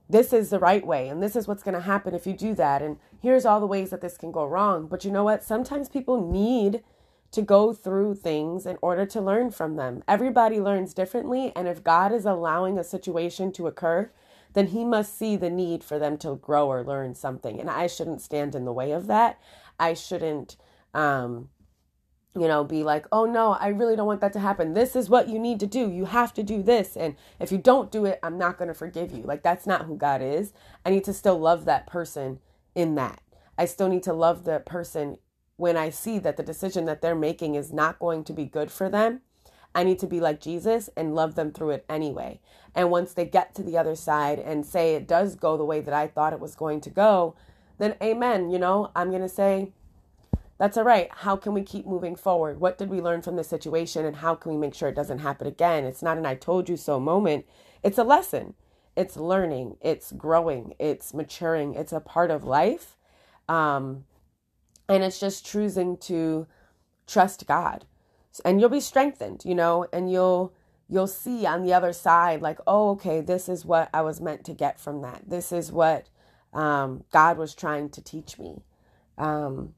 this 0.08 0.32
is 0.32 0.50
the 0.50 0.58
right 0.58 0.86
way 0.86 1.08
and 1.08 1.22
this 1.22 1.34
is 1.34 1.48
what's 1.48 1.62
going 1.62 1.74
to 1.74 1.80
happen 1.80 2.14
if 2.14 2.26
you 2.26 2.32
do 2.32 2.54
that 2.54 2.80
and 2.80 2.96
here's 3.20 3.44
all 3.44 3.58
the 3.58 3.66
ways 3.66 3.90
that 3.90 4.00
this 4.00 4.16
can 4.16 4.30
go 4.30 4.44
wrong. 4.44 4.86
But 4.86 5.04
you 5.04 5.10
know 5.10 5.24
what? 5.24 5.42
Sometimes 5.42 5.88
people 5.88 6.30
need 6.30 6.82
to 7.32 7.42
go 7.42 7.72
through 7.72 8.14
things 8.14 8.66
in 8.66 8.78
order 8.80 9.04
to 9.06 9.20
learn 9.20 9.50
from 9.50 9.76
them. 9.76 10.02
Everybody 10.08 10.60
learns 10.60 10.94
differently, 10.94 11.52
and 11.54 11.68
if 11.68 11.84
God 11.84 12.12
is 12.12 12.24
allowing 12.24 12.78
a 12.78 12.84
situation 12.84 13.52
to 13.52 13.66
occur, 13.66 14.10
then 14.54 14.68
He 14.68 14.84
must 14.84 15.18
see 15.18 15.36
the 15.36 15.50
need 15.50 15.84
for 15.84 15.98
them 15.98 16.16
to 16.18 16.36
grow 16.36 16.68
or 16.70 16.82
learn 16.82 17.14
something. 17.14 17.60
And 17.60 17.68
I 17.68 17.88
shouldn't 17.88 18.22
stand 18.22 18.54
in 18.54 18.64
the 18.64 18.72
way 18.72 18.92
of 18.92 19.06
that. 19.08 19.38
I 19.78 19.94
shouldn't, 19.94 20.56
um, 20.94 21.48
you 22.34 22.48
know, 22.48 22.64
be 22.64 22.82
like, 22.82 23.06
oh 23.12 23.24
no, 23.24 23.52
I 23.52 23.68
really 23.68 23.96
don't 23.96 24.06
want 24.06 24.20
that 24.20 24.32
to 24.34 24.40
happen. 24.40 24.74
This 24.74 24.94
is 24.94 25.08
what 25.08 25.28
you 25.28 25.38
need 25.38 25.60
to 25.60 25.66
do. 25.66 25.90
You 25.90 26.04
have 26.06 26.34
to 26.34 26.42
do 26.42 26.62
this. 26.62 26.96
And 26.96 27.16
if 27.40 27.50
you 27.50 27.58
don't 27.58 27.90
do 27.90 28.04
it, 28.04 28.18
I'm 28.22 28.38
not 28.38 28.58
going 28.58 28.68
to 28.68 28.74
forgive 28.74 29.12
you. 29.12 29.22
Like, 29.22 29.42
that's 29.42 29.66
not 29.66 29.86
who 29.86 29.96
God 29.96 30.22
is. 30.22 30.52
I 30.84 30.90
need 30.90 31.04
to 31.04 31.12
still 31.12 31.38
love 31.38 31.64
that 31.64 31.86
person 31.86 32.40
in 32.74 32.94
that. 32.96 33.22
I 33.58 33.64
still 33.64 33.88
need 33.88 34.02
to 34.02 34.12
love 34.12 34.44
that 34.44 34.66
person 34.66 35.16
when 35.56 35.76
I 35.76 35.90
see 35.90 36.18
that 36.18 36.36
the 36.36 36.42
decision 36.42 36.84
that 36.84 37.00
they're 37.00 37.14
making 37.14 37.54
is 37.54 37.72
not 37.72 37.98
going 37.98 38.24
to 38.24 38.32
be 38.32 38.44
good 38.44 38.70
for 38.70 38.88
them, 38.88 39.22
I 39.74 39.84
need 39.84 39.98
to 40.00 40.06
be 40.06 40.20
like 40.20 40.40
Jesus 40.40 40.88
and 40.96 41.14
love 41.14 41.34
them 41.34 41.52
through 41.52 41.70
it 41.70 41.84
anyway. 41.88 42.40
And 42.74 42.90
once 42.90 43.12
they 43.12 43.26
get 43.26 43.54
to 43.54 43.62
the 43.62 43.76
other 43.76 43.94
side 43.94 44.38
and 44.38 44.64
say 44.64 44.94
it 44.94 45.08
does 45.08 45.34
go 45.34 45.56
the 45.56 45.64
way 45.64 45.80
that 45.80 45.94
I 45.94 46.06
thought 46.06 46.32
it 46.32 46.40
was 46.40 46.54
going 46.54 46.80
to 46.82 46.90
go, 46.90 47.34
then 47.78 47.94
amen. 48.02 48.50
You 48.50 48.58
know, 48.58 48.90
I'm 48.94 49.10
going 49.10 49.22
to 49.22 49.28
say, 49.28 49.72
that's 50.58 50.76
all 50.76 50.84
right. 50.84 51.08
How 51.10 51.36
can 51.36 51.52
we 51.52 51.62
keep 51.62 51.86
moving 51.86 52.16
forward? 52.16 52.60
What 52.60 52.78
did 52.78 52.88
we 52.88 53.00
learn 53.00 53.22
from 53.22 53.36
this 53.36 53.48
situation 53.48 54.04
and 54.04 54.16
how 54.16 54.34
can 54.34 54.52
we 54.52 54.58
make 54.58 54.74
sure 54.74 54.88
it 54.88 54.94
doesn't 54.94 55.18
happen 55.18 55.46
again? 55.46 55.84
It's 55.84 56.02
not 56.02 56.16
an 56.16 56.26
I 56.26 56.34
told 56.34 56.68
you 56.68 56.76
so 56.76 56.98
moment, 56.98 57.46
it's 57.82 57.98
a 57.98 58.04
lesson. 58.04 58.54
It's 58.96 59.18
learning, 59.18 59.76
it's 59.82 60.10
growing, 60.12 60.72
it's 60.78 61.12
maturing, 61.12 61.74
it's 61.74 61.92
a 61.92 62.00
part 62.00 62.30
of 62.30 62.44
life. 62.44 62.96
Um, 63.46 64.06
and 64.88 65.04
it's 65.04 65.20
just 65.20 65.44
choosing 65.44 65.98
to 65.98 66.46
trust 67.06 67.46
God. 67.46 67.84
And 68.44 68.58
you'll 68.58 68.70
be 68.70 68.80
strengthened, 68.80 69.42
you 69.44 69.54
know, 69.54 69.86
and 69.92 70.10
you'll 70.10 70.54
you'll 70.88 71.06
see 71.06 71.44
on 71.46 71.62
the 71.62 71.72
other 71.72 71.92
side 71.92 72.40
like, 72.40 72.60
oh, 72.66 72.90
okay, 72.90 73.20
this 73.20 73.48
is 73.48 73.64
what 73.64 73.90
I 73.92 74.02
was 74.02 74.20
meant 74.20 74.44
to 74.44 74.54
get 74.54 74.78
from 74.78 75.02
that. 75.02 75.22
This 75.28 75.52
is 75.52 75.72
what 75.72 76.06
um, 76.56 77.04
God 77.12 77.36
was 77.38 77.54
trying 77.54 77.90
to 77.90 78.02
teach 78.02 78.38
me. 78.38 78.62
Um, 79.18 79.74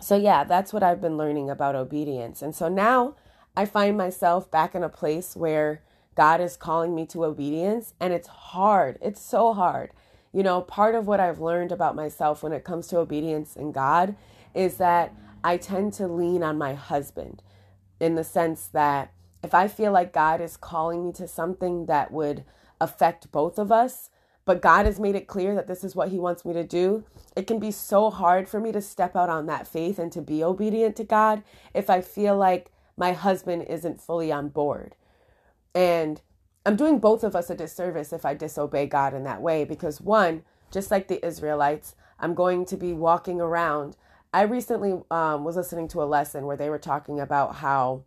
so 0.00 0.16
yeah, 0.16 0.44
that's 0.44 0.72
what 0.72 0.82
I've 0.82 1.00
been 1.00 1.16
learning 1.16 1.50
about 1.50 1.74
obedience. 1.74 2.40
And 2.40 2.54
so 2.54 2.68
now 2.68 3.16
I 3.56 3.66
find 3.66 3.96
myself 3.98 4.50
back 4.50 4.74
in 4.74 4.84
a 4.84 4.88
place 4.88 5.36
where 5.36 5.82
God 6.14 6.40
is 6.40 6.56
calling 6.56 6.94
me 6.94 7.06
to 7.06 7.24
obedience, 7.24 7.94
and 7.98 8.12
it's 8.12 8.28
hard. 8.28 8.98
It's 9.02 9.20
so 9.20 9.54
hard. 9.54 9.90
You 10.32 10.42
know, 10.42 10.60
part 10.60 10.94
of 10.94 11.06
what 11.06 11.20
I've 11.20 11.40
learned 11.40 11.72
about 11.72 11.96
myself 11.96 12.42
when 12.42 12.52
it 12.52 12.64
comes 12.64 12.86
to 12.88 12.98
obedience 12.98 13.56
in 13.56 13.72
God 13.72 14.14
is 14.54 14.76
that 14.76 15.14
I 15.42 15.56
tend 15.56 15.94
to 15.94 16.06
lean 16.06 16.42
on 16.42 16.58
my 16.58 16.74
husband 16.74 17.42
in 17.98 18.14
the 18.14 18.24
sense 18.24 18.66
that 18.68 19.12
if 19.42 19.54
I 19.54 19.68
feel 19.68 19.92
like 19.92 20.12
God 20.12 20.40
is 20.40 20.56
calling 20.56 21.04
me 21.04 21.12
to 21.14 21.26
something 21.26 21.86
that 21.86 22.12
would 22.12 22.44
affect 22.80 23.32
both 23.32 23.58
of 23.58 23.72
us, 23.72 24.10
but 24.44 24.62
God 24.62 24.86
has 24.86 24.98
made 24.98 25.14
it 25.14 25.26
clear 25.26 25.54
that 25.54 25.66
this 25.66 25.84
is 25.84 25.94
what 25.94 26.08
He 26.08 26.18
wants 26.18 26.44
me 26.44 26.52
to 26.52 26.64
do, 26.64 27.04
it 27.36 27.46
can 27.46 27.58
be 27.58 27.70
so 27.70 28.10
hard 28.10 28.48
for 28.48 28.60
me 28.60 28.72
to 28.72 28.80
step 28.80 29.14
out 29.16 29.28
on 29.28 29.46
that 29.46 29.66
faith 29.66 29.98
and 29.98 30.10
to 30.12 30.20
be 30.20 30.42
obedient 30.42 30.96
to 30.96 31.04
God 31.04 31.42
if 31.74 31.88
I 31.88 32.00
feel 32.00 32.36
like 32.36 32.70
my 32.96 33.12
husband 33.12 33.62
isn't 33.68 34.00
fully 34.00 34.32
on 34.32 34.48
board. 34.48 34.96
And 35.74 36.20
I'm 36.66 36.76
doing 36.76 36.98
both 36.98 37.24
of 37.24 37.34
us 37.34 37.50
a 37.50 37.54
disservice 37.54 38.12
if 38.12 38.24
I 38.24 38.34
disobey 38.34 38.86
God 38.86 39.14
in 39.14 39.24
that 39.24 39.42
way 39.42 39.64
because, 39.64 40.00
one, 40.00 40.42
just 40.70 40.90
like 40.90 41.08
the 41.08 41.24
Israelites, 41.24 41.94
I'm 42.18 42.34
going 42.34 42.64
to 42.66 42.76
be 42.76 42.92
walking 42.92 43.40
around. 43.40 43.96
I 44.32 44.42
recently 44.42 45.00
um, 45.10 45.44
was 45.44 45.56
listening 45.56 45.88
to 45.88 46.02
a 46.02 46.04
lesson 46.04 46.46
where 46.46 46.56
they 46.56 46.70
were 46.70 46.78
talking 46.78 47.20
about 47.20 47.56
how 47.56 48.04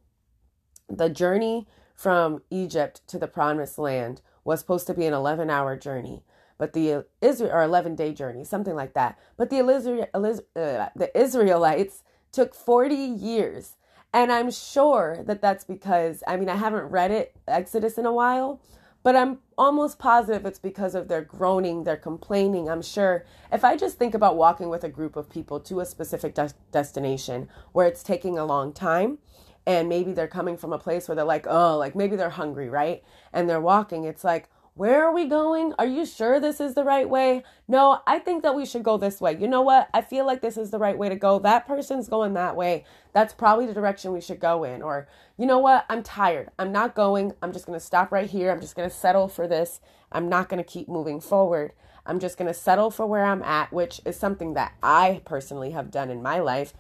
the 0.90 1.10
journey 1.10 1.68
from 1.96 2.42
Egypt 2.50 3.02
to 3.08 3.18
the 3.18 3.28
promised 3.28 3.78
land 3.78 4.22
was 4.46 4.62
supposed 4.62 4.88
to 4.88 4.94
be 4.94 5.06
an 5.06 5.14
11 5.14 5.50
hour 5.50 5.76
journey 5.76 6.24
but 6.58 6.74
the 6.74 7.06
Israel 7.22 7.52
or 7.52 7.64
11 7.64 7.96
day 7.96 8.14
journey, 8.14 8.44
something 8.44 8.76
like 8.76 8.94
that. 8.94 9.20
But 9.38 9.50
the 9.50 9.60
uh, 9.60 10.90
the 10.96 11.12
Israelites 11.14 12.04
took 12.32 12.54
40 12.56 12.96
years. 12.96 13.76
And 14.14 14.32
I'm 14.32 14.50
sure 14.50 15.24
that 15.26 15.42
that's 15.42 15.66
because 15.66 16.24
I 16.28 16.38
mean 16.38 16.50
I 16.50 16.56
haven't 16.56 16.86
read 16.86 17.12
it 17.12 17.36
Exodus 17.48 17.98
in 17.98 18.06
a 18.06 18.14
while, 18.14 18.62
but 19.04 19.16
I'm 19.16 19.40
almost 19.58 20.00
positive 20.00 20.46
it's 20.46 20.60
because 20.60 20.96
of 20.96 21.10
their 21.10 21.22
groaning, 21.22 21.84
their 21.84 21.98
complaining. 21.98 22.70
I'm 22.70 22.82
sure 22.82 23.26
if 23.52 23.66
I 23.66 23.76
just 23.76 23.98
think 23.98 24.14
about 24.14 24.38
walking 24.38 24.70
with 24.70 24.86
a 24.86 24.90
group 24.90 25.18
of 25.18 25.30
people 25.30 25.60
to 25.62 25.82
a 25.82 25.86
specific 25.86 26.34
de- 26.34 26.54
destination 26.72 27.50
where 27.74 27.88
it's 27.88 28.04
taking 28.04 28.38
a 28.38 28.46
long 28.46 28.72
time, 28.72 29.18
and 29.66 29.90
maybe 29.90 30.14
they're 30.14 30.28
coming 30.28 30.58
from 30.58 30.74
a 30.74 30.80
place 30.80 31.08
where 31.08 31.16
they're 31.16 31.26
like, 31.26 31.48
oh, 31.48 31.78
like 31.78 31.96
maybe 31.96 32.16
they're 32.16 32.30
hungry, 32.30 32.70
right? 32.70 33.04
And 33.34 33.50
they're 33.50 33.62
walking, 33.62 34.04
it's 34.04 34.24
like, 34.24 34.50
where 34.76 35.06
are 35.06 35.14
we 35.14 35.26
going? 35.26 35.74
Are 35.80 35.86
you 35.86 36.06
sure 36.06 36.38
this 36.38 36.60
is 36.60 36.74
the 36.74 36.84
right 36.84 37.10
way? 37.10 37.44
No, 37.66 38.02
I 38.06 38.20
think 38.20 38.44
that 38.44 38.56
we 38.56 38.66
should 38.66 38.84
go 38.84 38.98
this 38.98 39.22
way. 39.22 39.38
You 39.40 39.48
know 39.48 39.62
what? 39.62 39.88
I 39.94 40.02
feel 40.02 40.26
like 40.26 40.42
this 40.42 40.58
is 40.58 40.70
the 40.70 40.78
right 40.78 40.98
way 40.98 41.08
to 41.08 41.16
go. 41.16 41.40
That 41.40 41.66
person's 41.66 42.10
going 42.10 42.34
that 42.34 42.58
way. 42.58 42.84
That's 43.14 43.34
probably 43.34 43.68
the 43.68 43.74
direction 43.74 44.12
we 44.12 44.20
should 44.20 44.42
go 44.42 44.66
in. 44.66 44.82
Or, 44.82 45.08
you 45.38 45.46
know 45.46 45.60
what? 45.60 45.86
I'm 45.90 46.04
tired. 46.04 46.52
I'm 46.60 46.74
not 46.74 46.94
going. 46.94 47.32
I'm 47.42 47.54
just 47.54 47.66
going 47.66 47.80
to 47.80 47.86
stop 47.86 48.12
right 48.12 48.30
here. 48.30 48.52
I'm 48.52 48.60
just 48.60 48.76
going 48.76 48.90
to 48.90 48.94
settle 48.94 49.30
for 49.30 49.48
this. 49.48 49.80
I'm 50.12 50.28
not 50.28 50.50
going 50.50 50.62
to 50.62 50.70
keep 50.70 50.90
moving 50.90 51.22
forward. 51.22 51.72
I'm 52.06 52.20
just 52.20 52.38
going 52.38 52.50
to 52.50 52.54
settle 52.54 52.92
for 52.92 53.06
where 53.06 53.24
I'm 53.24 53.44
at, 53.44 53.72
which 53.72 54.02
is 54.06 54.18
something 54.18 54.56
that 54.56 54.74
I 54.84 55.22
personally 55.24 55.72
have 55.72 55.90
done 55.90 56.10
in 56.10 56.22
my 56.22 56.40
life. 56.40 56.74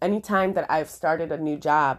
Anytime 0.00 0.52
that 0.52 0.70
I've 0.70 0.88
started 0.88 1.32
a 1.32 1.38
new 1.38 1.56
job, 1.56 1.98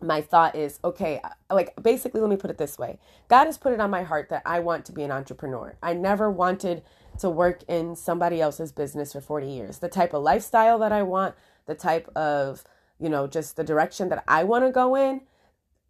my 0.00 0.20
thought 0.20 0.54
is 0.54 0.78
okay 0.84 1.20
uh, 1.24 1.30
like 1.50 1.74
basically 1.82 2.20
let 2.20 2.30
me 2.30 2.36
put 2.36 2.50
it 2.50 2.58
this 2.58 2.78
way. 2.78 2.98
God 3.28 3.46
has 3.46 3.58
put 3.58 3.72
it 3.72 3.80
on 3.80 3.90
my 3.90 4.02
heart 4.02 4.28
that 4.28 4.42
i 4.46 4.60
want 4.60 4.84
to 4.86 4.92
be 4.92 5.02
an 5.02 5.10
entrepreneur. 5.10 5.76
I 5.82 5.94
never 5.94 6.30
wanted 6.30 6.82
to 7.18 7.28
work 7.28 7.62
in 7.68 7.96
somebody 7.96 8.40
else's 8.40 8.72
business 8.72 9.12
for 9.12 9.20
40 9.20 9.48
years. 9.48 9.78
The 9.78 9.88
type 9.88 10.14
of 10.14 10.22
lifestyle 10.22 10.78
that 10.78 10.92
i 10.92 11.02
want 11.02 11.34
the 11.66 11.74
type 11.74 12.08
of 12.16 12.64
you 13.00 13.08
know 13.08 13.26
just 13.26 13.56
the 13.56 13.64
direction 13.64 14.08
that 14.08 14.24
i 14.28 14.44
want 14.44 14.64
to 14.64 14.70
go 14.70 14.94
in 14.94 15.22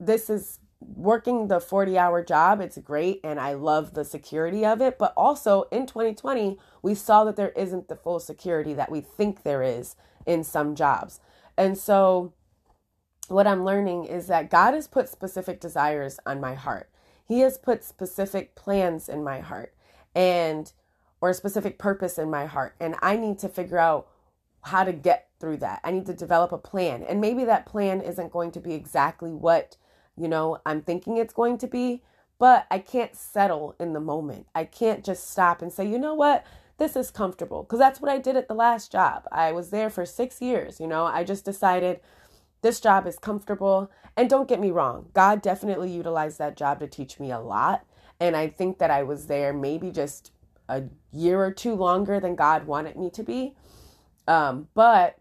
this 0.01 0.31
is 0.31 0.61
working 0.81 1.49
the 1.49 1.61
40 1.61 1.99
hour 1.99 2.23
job. 2.23 2.61
It's 2.61 2.79
great 2.79 3.21
and 3.25 3.39
i 3.41 3.53
love 3.53 3.95
the 3.95 4.05
security 4.05 4.65
of 4.65 4.81
it. 4.81 4.99
But 4.99 5.13
also 5.17 5.65
in 5.71 5.87
2020 5.87 6.59
we 6.83 6.95
saw 6.95 7.25
that 7.25 7.37
there 7.37 7.51
isn't 7.51 7.89
the 7.89 7.97
full 7.97 8.21
security 8.21 8.75
that 8.75 8.91
we 8.91 9.01
think 9.01 9.43
there 9.43 9.63
is 9.63 9.97
in 10.25 10.45
some 10.45 10.75
jobs. 10.75 11.21
And 11.57 11.77
so 11.77 12.33
what 13.29 13.47
I'm 13.47 13.65
learning 13.65 14.05
is 14.05 14.27
that 14.27 14.51
God 14.51 14.75
has 14.75 14.89
put 14.89 15.09
specific 15.09 15.61
desires 15.61 16.19
on 16.27 16.41
my 16.41 16.55
heart. 16.55 16.91
He 17.27 17.41
has 17.41 17.59
put 17.59 17.85
specific 17.85 18.55
plans 18.55 19.09
in 19.09 19.23
my 19.23 19.41
heart 19.41 19.75
and 20.15 20.73
or 21.21 21.31
a 21.31 21.35
specific 21.35 21.79
purpose 21.79 22.19
in 22.19 22.31
my 22.31 22.47
heart 22.47 22.75
and 22.81 22.95
I 23.03 23.17
need 23.17 23.39
to 23.41 23.49
figure 23.49 23.79
out 23.79 24.09
how 24.63 24.85
to 24.85 24.93
get 24.93 25.29
through 25.41 25.59
that. 25.59 25.81
I 25.85 25.91
need 25.91 26.07
to 26.07 26.15
develop 26.15 26.53
a 26.53 26.59
plan. 26.59 27.03
And 27.03 27.21
maybe 27.21 27.45
that 27.45 27.67
plan 27.67 28.01
isn't 28.01 28.33
going 28.33 28.51
to 28.53 28.61
be 28.61 28.75
exactly 28.75 29.31
what, 29.31 29.77
you 30.17 30.29
know, 30.29 30.61
I'm 30.67 30.83
thinking 30.83 31.17
it's 31.17 31.33
going 31.33 31.59
to 31.59 31.67
be, 31.67 32.03
but 32.39 32.67
I 32.71 32.79
can't 32.79 33.15
settle 33.17 33.75
in 33.79 33.93
the 33.93 34.01
moment. 34.01 34.47
I 34.55 34.65
can't 34.65 35.05
just 35.05 35.31
stop 35.31 35.61
and 35.61 35.73
say, 35.73 35.87
"You 35.87 35.99
know 35.99 36.15
what? 36.15 36.47
This 36.79 36.97
is 36.97 37.11
comfortable." 37.11 37.63
Because 37.63 37.79
that's 37.79 38.01
what 38.01 38.11
I 38.11 38.19
did 38.19 38.37
at 38.37 38.49
the 38.49 38.55
last 38.55 38.93
job. 38.93 39.27
I 39.33 39.53
was 39.53 39.71
there 39.71 39.91
for 39.91 40.07
6 40.07 40.41
years, 40.41 40.81
you 40.81 40.87
know. 40.87 41.05
I 41.05 41.25
just 41.25 41.45
decided 41.45 42.01
this 42.63 42.81
job 42.81 43.07
is 43.07 43.19
comfortable. 43.19 43.91
And 44.17 44.29
don't 44.29 44.49
get 44.49 44.61
me 44.61 44.71
wrong, 44.71 45.11
God 45.13 45.43
definitely 45.43 45.91
utilized 45.91 46.39
that 46.39 46.57
job 46.57 46.81
to 46.81 46.87
teach 46.87 47.21
me 47.21 47.31
a 47.31 47.39
lot. 47.39 47.85
And 48.21 48.37
I 48.37 48.49
think 48.49 48.79
that 48.79 48.91
I 48.91 49.05
was 49.05 49.27
there 49.27 49.53
maybe 49.53 49.91
just 49.91 50.33
a 50.69 50.85
year 51.13 51.43
or 51.43 51.53
two 51.53 51.75
longer 51.75 52.19
than 52.19 52.35
God 52.35 52.67
wanted 52.67 52.97
me 52.97 53.11
to 53.11 53.23
be. 53.23 53.55
Um, 54.27 54.69
but, 54.75 55.19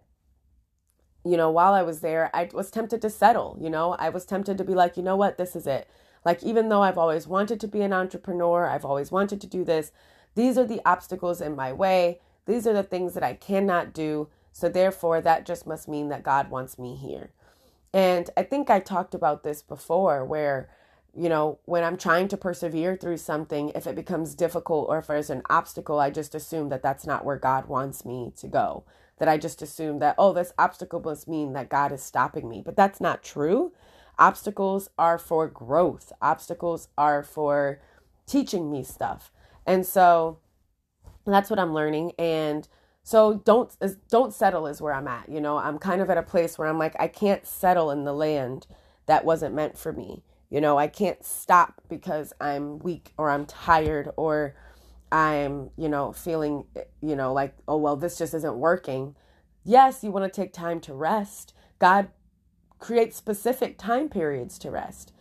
you 1.24 1.38
know, 1.38 1.52
while 1.52 1.74
I 1.74 1.84
was 1.84 2.02
there, 2.02 2.30
I 2.34 2.50
was 2.52 2.72
tempted 2.72 3.02
to 3.04 3.10
settle. 3.10 3.58
You 3.62 3.70
know, 3.70 3.94
I 3.94 4.10
was 4.10 4.26
tempted 4.26 4.58
to 4.58 4.64
be 4.64 4.74
like, 4.74 4.98
you 4.98 5.04
know 5.04 5.16
what, 5.16 5.38
this 5.38 5.56
is 5.56 5.68
it. 5.68 5.88
Like, 6.26 6.44
even 6.44 6.70
though 6.70 6.82
I've 6.82 6.98
always 6.98 7.28
wanted 7.28 7.60
to 7.62 7.68
be 7.68 7.82
an 7.82 7.94
entrepreneur, 7.94 8.68
I've 8.68 8.84
always 8.84 9.12
wanted 9.12 9.40
to 9.42 9.48
do 9.48 9.64
this, 9.64 9.92
these 10.36 10.58
are 10.58 10.66
the 10.66 10.82
obstacles 10.86 11.40
in 11.40 11.56
my 11.56 11.72
way. 11.72 12.20
These 12.46 12.68
are 12.68 12.74
the 12.74 12.84
things 12.84 13.14
that 13.14 13.24
I 13.24 13.34
cannot 13.34 13.94
do. 13.94 14.30
So 14.58 14.70
therefore, 14.70 15.22
that 15.22 15.46
just 15.46 15.68
must 15.68 15.88
mean 15.88 16.10
that 16.10 16.24
God 16.24 16.50
wants 16.50 16.80
me 16.80 16.96
here. 16.96 17.30
And 17.94 18.28
I 18.36 18.42
think 18.42 18.72
I 18.72 18.80
talked 18.80 19.14
about 19.14 19.44
this 19.44 19.62
before 19.62 20.26
where, 20.26 20.68
you 21.16 21.30
know, 21.30 21.60
when 21.66 21.84
I'm 21.84 21.96
trying 21.96 22.28
to 22.30 22.38
persevere 22.38 22.98
through 22.98 23.18
something, 23.18 23.72
if 23.76 23.86
it 23.86 23.94
becomes 23.94 24.34
difficult 24.34 24.90
or 24.90 24.98
if 24.98 25.06
there's 25.06 25.30
an 25.30 25.44
obstacle, 25.48 26.00
I 26.00 26.10
just 26.10 26.34
assume 26.34 26.70
that 26.70 26.82
that's 26.82 27.06
not 27.06 27.24
where 27.24 27.38
God 27.38 27.68
wants 27.68 28.04
me 28.04 28.34
to 28.38 28.48
go. 28.48 28.84
That 29.20 29.28
I 29.28 29.38
just 29.38 29.62
assume 29.62 30.00
that, 30.00 30.16
oh, 30.18 30.34
this 30.34 30.54
obstacle 30.58 31.02
must 31.02 31.28
mean 31.28 31.54
that 31.54 31.70
God 31.70 31.92
is 31.92 32.02
stopping 32.02 32.50
me. 32.50 32.64
But 32.66 32.76
that's 32.76 33.00
not 33.00 33.22
true. 33.22 33.74
Obstacles 34.18 34.90
are 34.98 35.20
for 35.20 35.48
growth, 35.48 36.12
obstacles 36.20 36.88
are 36.98 37.22
for 37.22 37.80
teaching 38.26 38.72
me 38.72 38.84
stuff. 38.84 39.32
And 39.68 39.86
so 39.86 40.40
that's 41.28 41.52
what 41.52 41.60
I'm 41.60 41.76
learning. 41.76 42.14
And 42.18 42.68
so 43.08 43.36
don't 43.46 43.74
don't 44.10 44.34
settle 44.34 44.68
is 44.68 44.82
where 44.82 44.92
I'm 44.92 45.08
at. 45.08 45.30
You 45.30 45.40
know, 45.40 45.60
I'm 45.60 45.80
kind 45.80 46.02
of 46.02 46.10
at 46.10 46.18
a 46.18 46.22
place 46.24 46.58
where 46.58 46.68
I'm 46.68 46.78
like 46.78 46.94
I 47.00 47.08
can't 47.08 47.48
settle 47.48 47.90
in 47.90 48.04
the 48.04 48.12
land 48.12 48.68
that 49.06 49.24
wasn't 49.24 49.56
meant 49.56 49.78
for 49.78 49.94
me. 49.94 50.26
You 50.50 50.60
know, 50.60 50.78
I 50.78 50.88
can't 50.88 51.24
stop 51.24 51.82
because 51.88 52.34
I'm 52.42 52.80
weak 52.80 53.14
or 53.18 53.30
I'm 53.30 53.46
tired 53.46 54.10
or 54.18 54.56
I'm, 55.10 55.70
you 55.78 55.88
know, 55.88 56.12
feeling, 56.12 56.66
you 57.02 57.16
know, 57.16 57.32
like, 57.32 57.56
oh, 57.66 57.78
well, 57.78 57.96
this 57.96 58.18
just 58.18 58.34
isn't 58.34 58.58
working. 58.58 59.16
Yes, 59.64 60.04
you 60.04 60.12
want 60.12 60.26
to 60.26 60.42
take 60.42 60.52
time 60.52 60.82
to 60.82 60.94
rest. 60.94 61.54
God 61.80 62.10
creates 62.78 63.16
specific 63.16 63.78
time 63.78 64.10
periods 64.10 64.60
to 64.60 64.70
rest. 64.70 65.14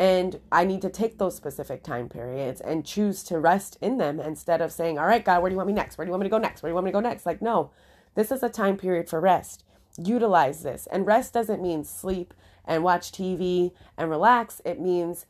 And 0.00 0.40
I 0.50 0.64
need 0.64 0.80
to 0.80 0.88
take 0.88 1.18
those 1.18 1.36
specific 1.36 1.82
time 1.82 2.08
periods 2.08 2.62
and 2.62 2.86
choose 2.86 3.22
to 3.24 3.38
rest 3.38 3.76
in 3.82 3.98
them 3.98 4.18
instead 4.18 4.62
of 4.62 4.72
saying, 4.72 4.98
All 4.98 5.04
right, 5.04 5.22
God, 5.22 5.42
where 5.42 5.50
do 5.50 5.52
you 5.52 5.58
want 5.58 5.66
me 5.66 5.74
next? 5.74 5.98
Where 5.98 6.06
do 6.06 6.08
you 6.08 6.12
want 6.12 6.22
me 6.22 6.24
to 6.24 6.30
go 6.30 6.38
next? 6.38 6.62
Where 6.62 6.70
do 6.70 6.72
you 6.72 6.74
want 6.74 6.86
me 6.86 6.90
to 6.90 6.94
go 6.94 7.00
next? 7.00 7.26
Like, 7.26 7.42
no, 7.42 7.70
this 8.14 8.32
is 8.32 8.42
a 8.42 8.48
time 8.48 8.78
period 8.78 9.10
for 9.10 9.20
rest. 9.20 9.62
Utilize 9.98 10.62
this. 10.62 10.88
And 10.90 11.06
rest 11.06 11.34
doesn't 11.34 11.60
mean 11.60 11.84
sleep 11.84 12.32
and 12.64 12.82
watch 12.82 13.12
TV 13.12 13.72
and 13.98 14.08
relax, 14.08 14.62
it 14.64 14.80
means 14.80 15.26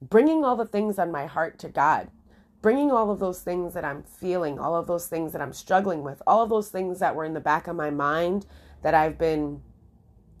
bringing 0.00 0.46
all 0.46 0.56
the 0.56 0.64
things 0.64 0.98
on 0.98 1.12
my 1.12 1.26
heart 1.26 1.58
to 1.58 1.68
God. 1.68 2.08
Bringing 2.62 2.90
all 2.90 3.10
of 3.10 3.18
those 3.18 3.42
things 3.42 3.74
that 3.74 3.84
I'm 3.84 4.02
feeling, 4.02 4.58
all 4.58 4.74
of 4.74 4.86
those 4.86 5.08
things 5.08 5.32
that 5.32 5.42
I'm 5.42 5.52
struggling 5.52 6.02
with, 6.02 6.22
all 6.26 6.42
of 6.42 6.48
those 6.48 6.70
things 6.70 7.00
that 7.00 7.14
were 7.14 7.26
in 7.26 7.34
the 7.34 7.40
back 7.40 7.68
of 7.68 7.76
my 7.76 7.90
mind 7.90 8.46
that 8.80 8.94
I've 8.94 9.18
been, 9.18 9.60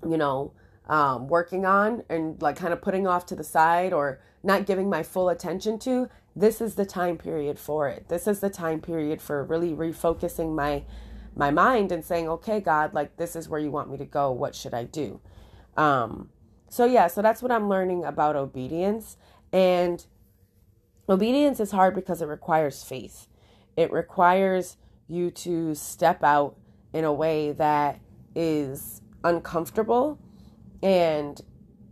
you 0.02 0.16
know, 0.16 0.52
um, 0.86 1.28
working 1.28 1.64
on 1.64 2.04
and 2.08 2.40
like 2.40 2.56
kind 2.56 2.72
of 2.72 2.80
putting 2.80 3.06
off 3.06 3.26
to 3.26 3.36
the 3.36 3.44
side 3.44 3.92
or 3.92 4.20
not 4.42 4.66
giving 4.66 4.88
my 4.88 5.02
full 5.02 5.28
attention 5.28 5.78
to, 5.80 6.08
this 6.34 6.60
is 6.60 6.74
the 6.74 6.84
time 6.84 7.18
period 7.18 7.58
for 7.58 7.88
it. 7.88 8.08
This 8.08 8.26
is 8.26 8.40
the 8.40 8.50
time 8.50 8.80
period 8.80 9.20
for 9.20 9.44
really 9.44 9.72
refocusing 9.72 10.54
my 10.54 10.84
my 11.38 11.50
mind 11.50 11.92
and 11.92 12.02
saying, 12.04 12.28
"Okay, 12.28 12.60
God, 12.60 12.94
like 12.94 13.16
this 13.16 13.36
is 13.36 13.48
where 13.48 13.60
you 13.60 13.70
want 13.70 13.90
me 13.90 13.98
to 13.98 14.06
go. 14.06 14.30
What 14.32 14.54
should 14.54 14.72
I 14.72 14.84
do?" 14.84 15.20
Um, 15.76 16.30
so 16.68 16.84
yeah, 16.84 17.08
so 17.08 17.20
that's 17.20 17.42
what 17.42 17.52
I'm 17.52 17.68
learning 17.68 18.04
about 18.04 18.36
obedience 18.36 19.16
and 19.52 20.04
obedience 21.08 21.60
is 21.60 21.70
hard 21.70 21.94
because 21.94 22.20
it 22.20 22.26
requires 22.26 22.82
faith. 22.84 23.28
It 23.76 23.92
requires 23.92 24.76
you 25.08 25.30
to 25.30 25.74
step 25.74 26.24
out 26.24 26.56
in 26.92 27.04
a 27.04 27.12
way 27.12 27.52
that 27.52 28.00
is 28.34 29.02
uncomfortable 29.22 30.18
and 30.82 31.40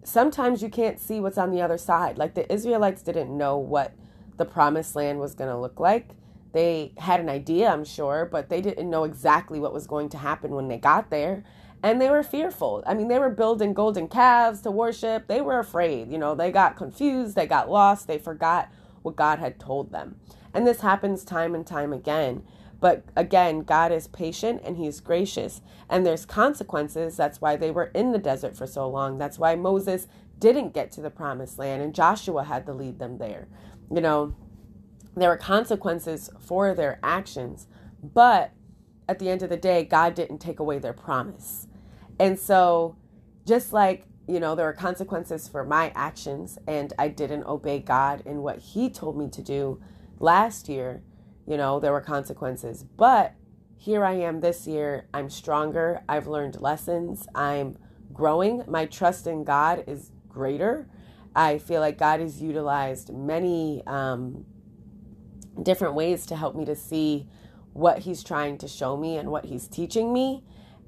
sometimes 0.04 0.62
you 0.62 0.68
can't 0.68 1.00
see 1.00 1.20
what's 1.20 1.38
on 1.38 1.50
the 1.50 1.62
other 1.62 1.78
side. 1.78 2.18
Like 2.18 2.34
the 2.34 2.52
Israelites 2.52 3.02
didn't 3.02 3.36
know 3.36 3.56
what 3.58 3.94
the 4.36 4.44
promised 4.44 4.96
land 4.96 5.20
was 5.20 5.34
going 5.34 5.50
to 5.50 5.58
look 5.58 5.80
like. 5.80 6.10
They 6.52 6.92
had 6.98 7.20
an 7.20 7.28
idea, 7.28 7.70
I'm 7.70 7.84
sure, 7.84 8.28
but 8.30 8.48
they 8.48 8.60
didn't 8.60 8.88
know 8.90 9.04
exactly 9.04 9.58
what 9.60 9.72
was 9.72 9.86
going 9.86 10.08
to 10.10 10.18
happen 10.18 10.54
when 10.54 10.68
they 10.68 10.78
got 10.78 11.10
there. 11.10 11.44
and 11.82 12.00
they 12.00 12.08
were 12.08 12.22
fearful. 12.22 12.82
I 12.86 12.94
mean, 12.94 13.08
they 13.08 13.18
were 13.18 13.28
building 13.30 13.74
golden 13.74 14.08
calves 14.08 14.62
to 14.62 14.70
worship. 14.70 15.26
They 15.26 15.42
were 15.42 15.58
afraid. 15.58 16.10
You 16.10 16.16
know, 16.18 16.34
they 16.34 16.50
got 16.50 16.76
confused, 16.76 17.36
they 17.36 17.46
got 17.46 17.70
lost, 17.70 18.06
they 18.06 18.18
forgot 18.18 18.70
what 19.02 19.16
God 19.16 19.38
had 19.38 19.60
told 19.60 19.92
them. 19.92 20.16
And 20.54 20.66
this 20.66 20.80
happens 20.80 21.24
time 21.24 21.54
and 21.54 21.66
time 21.66 21.92
again. 21.92 22.42
But 22.84 23.02
again, 23.16 23.60
God 23.60 23.92
is 23.92 24.08
patient 24.08 24.60
and 24.62 24.76
He's 24.76 25.00
gracious. 25.00 25.62
And 25.88 26.04
there's 26.04 26.26
consequences. 26.26 27.16
That's 27.16 27.40
why 27.40 27.56
they 27.56 27.70
were 27.70 27.90
in 27.94 28.12
the 28.12 28.18
desert 28.18 28.58
for 28.58 28.66
so 28.66 28.86
long. 28.86 29.16
That's 29.16 29.38
why 29.38 29.54
Moses 29.54 30.06
didn't 30.38 30.74
get 30.74 30.92
to 30.92 31.00
the 31.00 31.08
promised 31.08 31.58
land 31.58 31.80
and 31.80 31.94
Joshua 31.94 32.44
had 32.44 32.66
to 32.66 32.74
lead 32.74 32.98
them 32.98 33.16
there. 33.16 33.48
You 33.90 34.02
know, 34.02 34.34
there 35.16 35.30
were 35.30 35.38
consequences 35.38 36.28
for 36.38 36.74
their 36.74 36.98
actions. 37.02 37.68
But 38.02 38.52
at 39.08 39.18
the 39.18 39.30
end 39.30 39.42
of 39.42 39.48
the 39.48 39.56
day, 39.56 39.86
God 39.86 40.14
didn't 40.14 40.40
take 40.40 40.60
away 40.60 40.78
their 40.78 40.92
promise. 40.92 41.68
And 42.20 42.38
so, 42.38 42.96
just 43.46 43.72
like, 43.72 44.04
you 44.28 44.38
know, 44.38 44.54
there 44.54 44.68
are 44.68 44.74
consequences 44.74 45.48
for 45.48 45.64
my 45.64 45.90
actions, 45.94 46.58
and 46.66 46.92
I 46.98 47.08
didn't 47.08 47.44
obey 47.44 47.78
God 47.78 48.22
in 48.26 48.42
what 48.42 48.58
He 48.58 48.90
told 48.90 49.16
me 49.16 49.30
to 49.30 49.40
do 49.40 49.80
last 50.20 50.68
year, 50.68 51.02
you 51.46 51.56
know, 51.56 51.80
there 51.80 51.92
were 51.92 52.00
consequences. 52.00 52.84
But 52.96 53.34
here 53.76 54.04
I 54.04 54.14
am 54.14 54.40
this 54.40 54.66
year. 54.66 55.08
I'm 55.12 55.28
stronger. 55.28 56.02
I've 56.08 56.26
learned 56.26 56.60
lessons. 56.60 57.26
I'm 57.34 57.76
growing. 58.12 58.64
My 58.66 58.86
trust 58.86 59.26
in 59.26 59.44
God 59.44 59.84
is 59.86 60.10
greater. 60.28 60.88
I 61.36 61.58
feel 61.58 61.80
like 61.80 61.98
God 61.98 62.20
has 62.20 62.40
utilized 62.40 63.12
many 63.12 63.82
um, 63.86 64.46
different 65.62 65.94
ways 65.94 66.26
to 66.26 66.36
help 66.36 66.54
me 66.54 66.64
to 66.64 66.76
see 66.76 67.28
what 67.72 68.00
He's 68.00 68.22
trying 68.22 68.56
to 68.58 68.68
show 68.68 68.96
me 68.96 69.16
and 69.16 69.30
what 69.30 69.46
He's 69.46 69.68
teaching 69.68 70.12
me. 70.12 70.44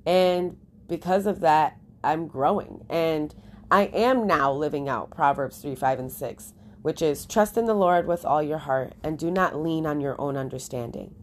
And 0.06 0.56
because 0.88 1.26
of 1.26 1.40
that, 1.40 1.78
I'm 2.04 2.28
growing. 2.28 2.86
And 2.88 3.34
I 3.70 3.84
am 3.86 4.26
now 4.26 4.52
living 4.52 4.88
out 4.88 5.10
Proverbs 5.10 5.58
3, 5.58 5.74
5, 5.74 5.98
and 5.98 6.12
6, 6.12 6.54
which 6.86 7.02
is 7.02 7.26
trust 7.26 7.56
in 7.56 7.64
the 7.64 7.74
Lord 7.74 8.06
with 8.06 8.24
all 8.24 8.40
your 8.40 8.58
heart 8.58 8.92
and 9.02 9.18
do 9.18 9.28
not 9.28 9.60
lean 9.60 9.86
on 9.86 10.00
your 10.00 10.14
own 10.20 10.36
understanding. 10.36 11.16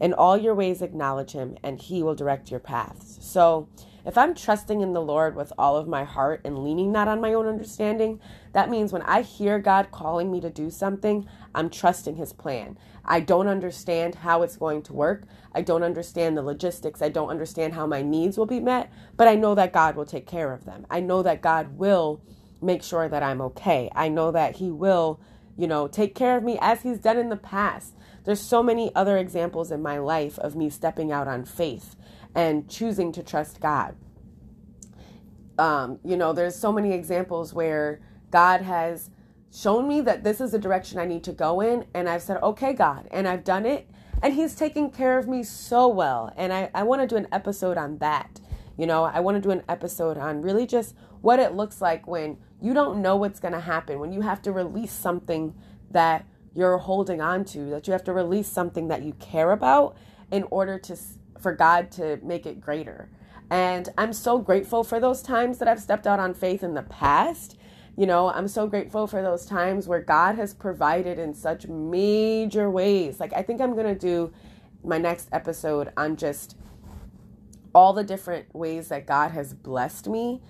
In 0.00 0.12
all 0.12 0.36
your 0.36 0.54
ways, 0.54 0.80
acknowledge 0.80 1.32
him, 1.32 1.56
and 1.60 1.80
he 1.80 2.04
will 2.04 2.14
direct 2.14 2.52
your 2.52 2.60
paths. 2.60 3.18
So, 3.20 3.68
if 4.06 4.16
I'm 4.16 4.32
trusting 4.32 4.80
in 4.80 4.92
the 4.92 5.02
Lord 5.02 5.34
with 5.34 5.52
all 5.58 5.76
of 5.76 5.88
my 5.88 6.04
heart 6.04 6.42
and 6.44 6.62
leaning 6.62 6.92
not 6.92 7.08
on 7.08 7.20
my 7.20 7.32
own 7.32 7.48
understanding, 7.48 8.20
that 8.52 8.70
means 8.70 8.92
when 8.92 9.02
I 9.02 9.22
hear 9.22 9.58
God 9.58 9.90
calling 9.90 10.30
me 10.30 10.40
to 10.40 10.50
do 10.50 10.70
something, 10.70 11.28
I'm 11.52 11.68
trusting 11.68 12.14
his 12.14 12.32
plan. 12.32 12.78
I 13.04 13.18
don't 13.18 13.48
understand 13.48 14.14
how 14.14 14.42
it's 14.42 14.56
going 14.56 14.82
to 14.82 14.92
work. 14.92 15.24
I 15.52 15.62
don't 15.62 15.82
understand 15.82 16.36
the 16.36 16.42
logistics. 16.42 17.02
I 17.02 17.08
don't 17.08 17.28
understand 17.28 17.74
how 17.74 17.88
my 17.88 18.02
needs 18.02 18.38
will 18.38 18.46
be 18.46 18.60
met, 18.60 18.92
but 19.16 19.26
I 19.26 19.34
know 19.34 19.56
that 19.56 19.72
God 19.72 19.96
will 19.96 20.06
take 20.06 20.28
care 20.28 20.52
of 20.52 20.64
them. 20.64 20.86
I 20.88 21.00
know 21.00 21.24
that 21.24 21.42
God 21.42 21.76
will 21.76 22.20
make 22.60 22.82
sure 22.82 23.08
that 23.08 23.22
I'm 23.22 23.40
okay. 23.40 23.90
I 23.94 24.08
know 24.08 24.30
that 24.32 24.56
He 24.56 24.70
will, 24.70 25.20
you 25.56 25.66
know, 25.66 25.88
take 25.88 26.14
care 26.14 26.36
of 26.36 26.42
me 26.42 26.58
as 26.60 26.82
He's 26.82 26.98
done 26.98 27.18
in 27.18 27.28
the 27.28 27.36
past. 27.36 27.94
There's 28.24 28.40
so 28.40 28.62
many 28.62 28.94
other 28.94 29.16
examples 29.16 29.70
in 29.70 29.82
my 29.82 29.98
life 29.98 30.38
of 30.38 30.54
me 30.54 30.68
stepping 30.70 31.10
out 31.10 31.28
on 31.28 31.44
faith 31.44 31.96
and 32.34 32.68
choosing 32.68 33.12
to 33.12 33.22
trust 33.22 33.60
God. 33.60 33.96
Um, 35.58 35.98
you 36.04 36.16
know, 36.16 36.32
there's 36.32 36.54
so 36.54 36.70
many 36.70 36.92
examples 36.92 37.52
where 37.52 38.00
God 38.30 38.62
has 38.62 39.10
shown 39.52 39.88
me 39.88 40.00
that 40.02 40.24
this 40.24 40.40
is 40.40 40.52
the 40.52 40.58
direction 40.58 40.98
I 40.98 41.06
need 41.06 41.24
to 41.24 41.32
go 41.32 41.60
in. 41.60 41.86
And 41.94 42.08
I've 42.08 42.22
said, 42.22 42.42
okay, 42.42 42.72
God. 42.72 43.08
And 43.10 43.26
I've 43.26 43.44
done 43.44 43.66
it. 43.66 43.88
And 44.22 44.34
He's 44.34 44.54
taken 44.54 44.90
care 44.90 45.18
of 45.18 45.26
me 45.28 45.42
so 45.42 45.88
well. 45.88 46.32
And 46.36 46.52
I, 46.52 46.70
I 46.74 46.82
want 46.82 47.02
to 47.02 47.08
do 47.08 47.16
an 47.16 47.28
episode 47.32 47.76
on 47.78 47.98
that. 47.98 48.40
You 48.76 48.86
know, 48.86 49.04
I 49.04 49.20
want 49.20 49.36
to 49.36 49.40
do 49.40 49.50
an 49.50 49.62
episode 49.68 50.18
on 50.18 50.42
really 50.42 50.66
just 50.66 50.94
what 51.20 51.38
it 51.38 51.54
looks 51.54 51.80
like 51.80 52.06
when 52.06 52.38
you 52.60 52.74
don't 52.74 53.00
know 53.00 53.16
what's 53.16 53.40
going 53.40 53.54
to 53.54 53.60
happen, 53.60 53.98
when 53.98 54.12
you 54.12 54.20
have 54.22 54.42
to 54.42 54.52
release 54.52 54.92
something 54.92 55.54
that 55.90 56.26
you're 56.54 56.78
holding 56.78 57.20
on 57.20 57.44
to, 57.44 57.70
that 57.70 57.86
you 57.86 57.92
have 57.92 58.04
to 58.04 58.12
release 58.12 58.48
something 58.48 58.88
that 58.88 59.02
you 59.02 59.12
care 59.14 59.52
about 59.52 59.96
in 60.30 60.44
order 60.50 60.78
to 60.78 60.96
for 61.40 61.52
God 61.52 61.90
to 61.92 62.18
make 62.22 62.46
it 62.46 62.60
greater. 62.60 63.08
And 63.50 63.88
I'm 63.96 64.12
so 64.12 64.38
grateful 64.38 64.82
for 64.82 64.98
those 64.98 65.22
times 65.22 65.58
that 65.58 65.68
I've 65.68 65.80
stepped 65.80 66.06
out 66.06 66.18
on 66.18 66.34
faith 66.34 66.62
in 66.62 66.74
the 66.74 66.82
past 66.82 67.56
you 67.98 68.06
know, 68.06 68.30
I'm 68.30 68.46
so 68.46 68.68
grateful 68.68 69.08
for 69.08 69.22
those 69.22 69.44
times 69.44 69.88
where 69.88 70.00
God 70.00 70.36
has 70.36 70.54
provided 70.54 71.18
in 71.18 71.34
such 71.34 71.66
major 71.66 72.70
ways. 72.70 73.18
Like, 73.18 73.32
I 73.32 73.42
think 73.42 73.60
I'm 73.60 73.74
going 73.74 73.92
to 73.92 73.98
do 73.98 74.32
my 74.84 74.98
next 74.98 75.28
episode 75.32 75.92
on 75.96 76.14
just 76.14 76.56
all 77.74 77.92
the 77.92 78.04
different 78.04 78.54
ways 78.54 78.86
that 78.90 79.04
God 79.04 79.32
has 79.32 79.52
blessed 79.52 80.06
me 80.06 80.40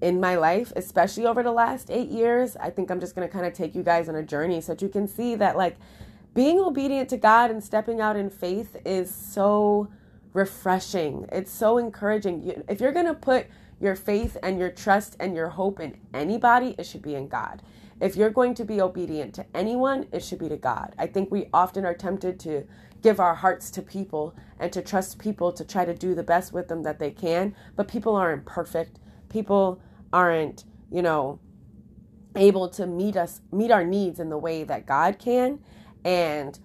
in 0.00 0.20
my 0.20 0.36
life, 0.36 0.72
especially 0.76 1.26
over 1.26 1.42
the 1.42 1.52
last 1.52 1.90
eight 1.90 2.08
years. 2.08 2.56
I 2.56 2.70
think 2.70 2.90
I'm 2.90 3.00
just 3.00 3.14
going 3.14 3.26
to 3.26 3.32
kind 3.32 3.46
of 3.46 3.52
take 3.52 3.74
you 3.74 3.82
guys 3.82 4.08
on 4.08 4.14
a 4.16 4.22
journey 4.22 4.60
so 4.60 4.72
that 4.72 4.82
you 4.82 4.88
can 4.88 5.06
see 5.08 5.34
that, 5.36 5.56
like, 5.56 5.76
being 6.34 6.58
obedient 6.58 7.08
to 7.10 7.16
God 7.16 7.50
and 7.50 7.62
stepping 7.62 8.00
out 8.00 8.16
in 8.16 8.28
faith 8.28 8.76
is 8.84 9.14
so 9.14 9.88
refreshing. 10.32 11.28
It's 11.30 11.52
so 11.52 11.78
encouraging. 11.78 12.64
If 12.68 12.80
you're 12.80 12.92
going 12.92 13.06
to 13.06 13.14
put 13.14 13.46
your 13.80 13.94
faith 13.94 14.36
and 14.42 14.58
your 14.58 14.70
trust 14.70 15.16
and 15.20 15.34
your 15.34 15.48
hope 15.48 15.78
in 15.78 15.96
anybody, 16.12 16.74
it 16.78 16.86
should 16.86 17.02
be 17.02 17.14
in 17.14 17.28
God. 17.28 17.62
If 18.00 18.16
you're 18.16 18.30
going 18.30 18.54
to 18.54 18.64
be 18.64 18.80
obedient 18.80 19.34
to 19.34 19.46
anyone, 19.54 20.06
it 20.10 20.24
should 20.24 20.40
be 20.40 20.48
to 20.48 20.56
God. 20.56 20.94
I 20.98 21.06
think 21.06 21.30
we 21.30 21.48
often 21.52 21.84
are 21.84 21.94
tempted 21.94 22.40
to 22.40 22.66
give 23.02 23.20
our 23.20 23.34
hearts 23.34 23.70
to 23.70 23.82
people 23.82 24.34
and 24.58 24.72
to 24.72 24.82
trust 24.82 25.18
people 25.18 25.52
to 25.52 25.64
try 25.64 25.84
to 25.84 25.94
do 25.94 26.14
the 26.14 26.22
best 26.22 26.52
with 26.52 26.66
them 26.66 26.82
that 26.82 26.98
they 26.98 27.10
can, 27.10 27.54
but 27.76 27.86
people 27.86 28.16
aren't 28.16 28.44
perfect. 28.44 28.98
People 29.34 29.82
aren't, 30.12 30.64
you 30.90 31.02
know, 31.02 31.40
able 32.36 32.68
to 32.68 32.86
meet 32.86 33.16
us 33.16 33.42
meet 33.52 33.70
our 33.70 33.84
needs 33.84 34.18
in 34.18 34.30
the 34.30 34.38
way 34.38 34.64
that 34.64 34.86
God 34.86 35.18
can 35.18 35.60
and 36.04 36.58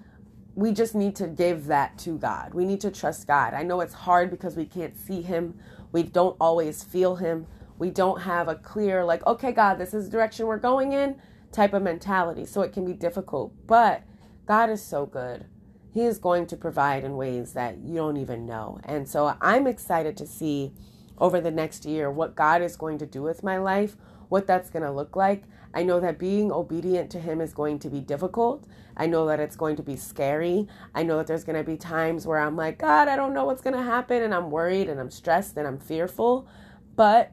we 0.56 0.72
just 0.72 0.96
need 0.96 1.16
to 1.18 1.28
give 1.28 1.68
that 1.68 1.98
to 2.00 2.18
God. 2.18 2.54
We 2.54 2.66
need 2.66 2.82
to 2.82 2.92
trust 2.92 3.28
God. 3.28 3.54
I 3.54 3.64
know 3.64 3.82
it's 3.82 3.94
hard 3.94 4.32
because 4.32 4.56
we 4.56 4.66
can't 4.66 4.98
see 4.98 5.22
him 5.22 5.60
we 5.92 6.04
don't 6.04 6.36
always 6.40 6.84
feel 6.84 7.16
Him. 7.16 7.48
We 7.78 7.90
don't 7.90 8.22
have 8.22 8.48
a 8.48 8.56
clear, 8.56 9.06
like, 9.06 9.26
okay, 9.26 9.52
God, 9.52 9.76
this 9.76 9.94
is 9.94 10.06
the 10.06 10.12
direction 10.12 10.48
we're 10.48 10.58
going 10.58 10.92
in 10.92 11.20
type 11.52 11.74
of 11.74 11.82
mentality. 11.82 12.46
So 12.46 12.62
it 12.62 12.74
can 12.74 12.86
be 12.86 12.94
difficult. 12.94 13.54
But 13.66 14.04
God 14.46 14.70
is 14.70 14.84
so 14.84 15.06
good. 15.06 15.46
He 15.92 16.02
is 16.02 16.20
going 16.20 16.46
to 16.48 16.58
provide 16.58 17.04
in 17.04 17.16
ways 17.16 17.54
that 17.54 17.80
you 17.80 17.96
don't 17.96 18.18
even 18.18 18.46
know. 18.46 18.80
And 18.84 19.08
so 19.08 19.36
I'm 19.42 19.66
excited 19.66 20.16
to 20.18 20.28
see 20.28 20.74
over 21.20 21.42
the 21.42 21.52
next 21.52 21.86
year 21.86 22.10
what 22.10 22.36
God 22.36 22.62
is 22.62 22.76
going 22.76 22.98
to 23.00 23.06
do 23.06 23.22
with 23.22 23.44
my 23.44 23.58
life, 23.58 23.98
what 24.30 24.48
that's 24.48 24.70
going 24.70 24.84
to 24.84 24.92
look 24.92 25.16
like. 25.16 25.44
I 25.74 25.84
know 25.84 26.00
that 26.00 26.18
being 26.18 26.52
obedient 26.52 27.12
to 27.12 27.20
Him 27.20 27.42
is 27.42 27.54
going 27.54 27.80
to 27.80 27.90
be 27.90 28.00
difficult. 28.00 28.66
I 28.98 29.06
know 29.06 29.28
that 29.28 29.40
it's 29.40 29.56
going 29.56 29.76
to 29.76 29.84
be 29.84 29.96
scary. 29.96 30.68
I 30.96 31.04
know 31.04 31.18
that 31.18 31.28
there's 31.28 31.44
going 31.44 31.58
to 31.58 31.64
be 31.64 31.78
times 31.78 32.26
where 32.26 32.40
I'm 32.40 32.56
like, 32.56 32.80
God, 32.80 33.08
I 33.08 33.16
don't 33.16 33.34
know 33.34 33.46
what's 33.46 33.62
going 33.62 33.76
to 33.76 33.84
happen. 33.84 34.24
And 34.24 34.34
I'm 34.34 34.50
worried 34.50 34.90
and 34.90 35.00
I'm 35.00 35.12
stressed 35.12 35.58
and 35.58 35.68
I'm 35.68 35.80
fearful. 35.80 36.48
But 36.96 37.32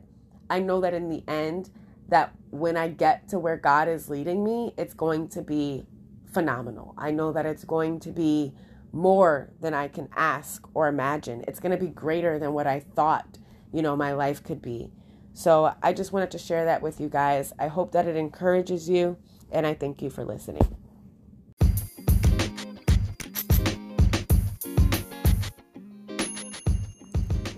I 0.50 0.60
know 0.60 0.80
that 0.82 0.94
in 0.94 1.08
the 1.08 1.24
end, 1.26 1.70
that 2.08 2.32
when 2.50 2.76
I 2.76 2.88
get 2.88 3.28
to 3.30 3.38
where 3.38 3.56
God 3.56 3.88
is 3.88 4.08
leading 4.08 4.44
me, 4.44 4.74
it's 4.76 4.94
going 4.94 5.28
to 5.28 5.42
be 5.42 5.86
phenomenal. 6.32 6.94
I 6.98 7.10
know 7.10 7.32
that 7.32 7.46
it's 7.46 7.64
going 7.64 8.00
to 8.00 8.10
be 8.10 8.52
more 8.92 9.50
than 9.60 9.74
I 9.74 9.88
can 9.88 10.08
ask 10.14 10.66
or 10.74 10.88
imagine. 10.88 11.44
It's 11.48 11.60
going 11.60 11.72
to 11.72 11.84
be 11.84 11.90
greater 11.90 12.38
than 12.38 12.52
what 12.52 12.66
I 12.66 12.80
thought, 12.80 13.38
you 13.76 13.82
know, 13.82 13.94
my 13.94 14.14
life 14.14 14.42
could 14.42 14.62
be. 14.62 14.90
So 15.34 15.74
I 15.82 15.92
just 15.92 16.10
wanted 16.10 16.30
to 16.30 16.38
share 16.38 16.64
that 16.64 16.80
with 16.80 16.98
you 16.98 17.10
guys. 17.10 17.52
I 17.58 17.66
hope 17.66 17.92
that 17.92 18.08
it 18.08 18.16
encourages 18.16 18.88
you, 18.88 19.18
and 19.52 19.66
I 19.66 19.74
thank 19.74 20.00
you 20.00 20.08
for 20.08 20.24
listening. 20.24 20.66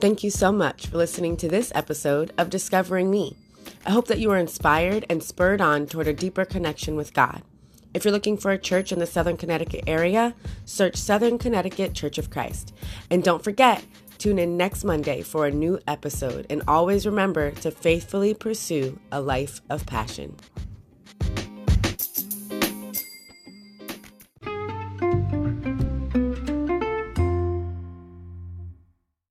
Thank 0.00 0.24
you 0.24 0.31
so 0.31 0.50
much 0.50 0.88
for 0.88 0.96
listening 0.96 1.37
to 1.37 1.48
this 1.48 1.70
episode 1.72 2.33
of 2.37 2.50
Discovering 2.50 3.12
Me. 3.12 3.37
I 3.87 3.92
hope 3.92 4.09
that 4.09 4.18
you 4.18 4.33
are 4.33 4.38
inspired 4.38 5.07
and 5.09 5.22
spurred 5.22 5.61
on 5.61 5.87
toward 5.87 6.09
a 6.09 6.12
deeper 6.12 6.44
connection 6.44 6.96
with 6.96 7.14
God. 7.14 7.42
If 7.94 8.04
you're 8.04 8.12
looking 8.12 8.37
for 8.37 8.50
a 8.50 8.59
church 8.59 8.90
in 8.90 8.98
the 8.98 9.07
Southern 9.07 9.37
Connecticut 9.37 9.85
area, 9.87 10.35
search 10.64 10.96
Southern 10.96 11.38
Connecticut 11.38 11.94
Church 11.94 12.18
of 12.18 12.28
Christ. 12.28 12.74
And 13.09 13.22
don't 13.22 13.44
forget, 13.44 13.85
Tune 14.18 14.40
in 14.40 14.57
next 14.57 14.83
Monday 14.83 15.22
for 15.22 15.46
a 15.46 15.50
new 15.50 15.78
episode, 15.87 16.46
and 16.50 16.62
always 16.66 17.07
remember 17.07 17.52
to 17.52 17.70
faithfully 17.70 18.35
pursue 18.35 18.98
a 19.12 19.20
life 19.20 19.61
of 19.70 19.87
passion. 19.87 20.35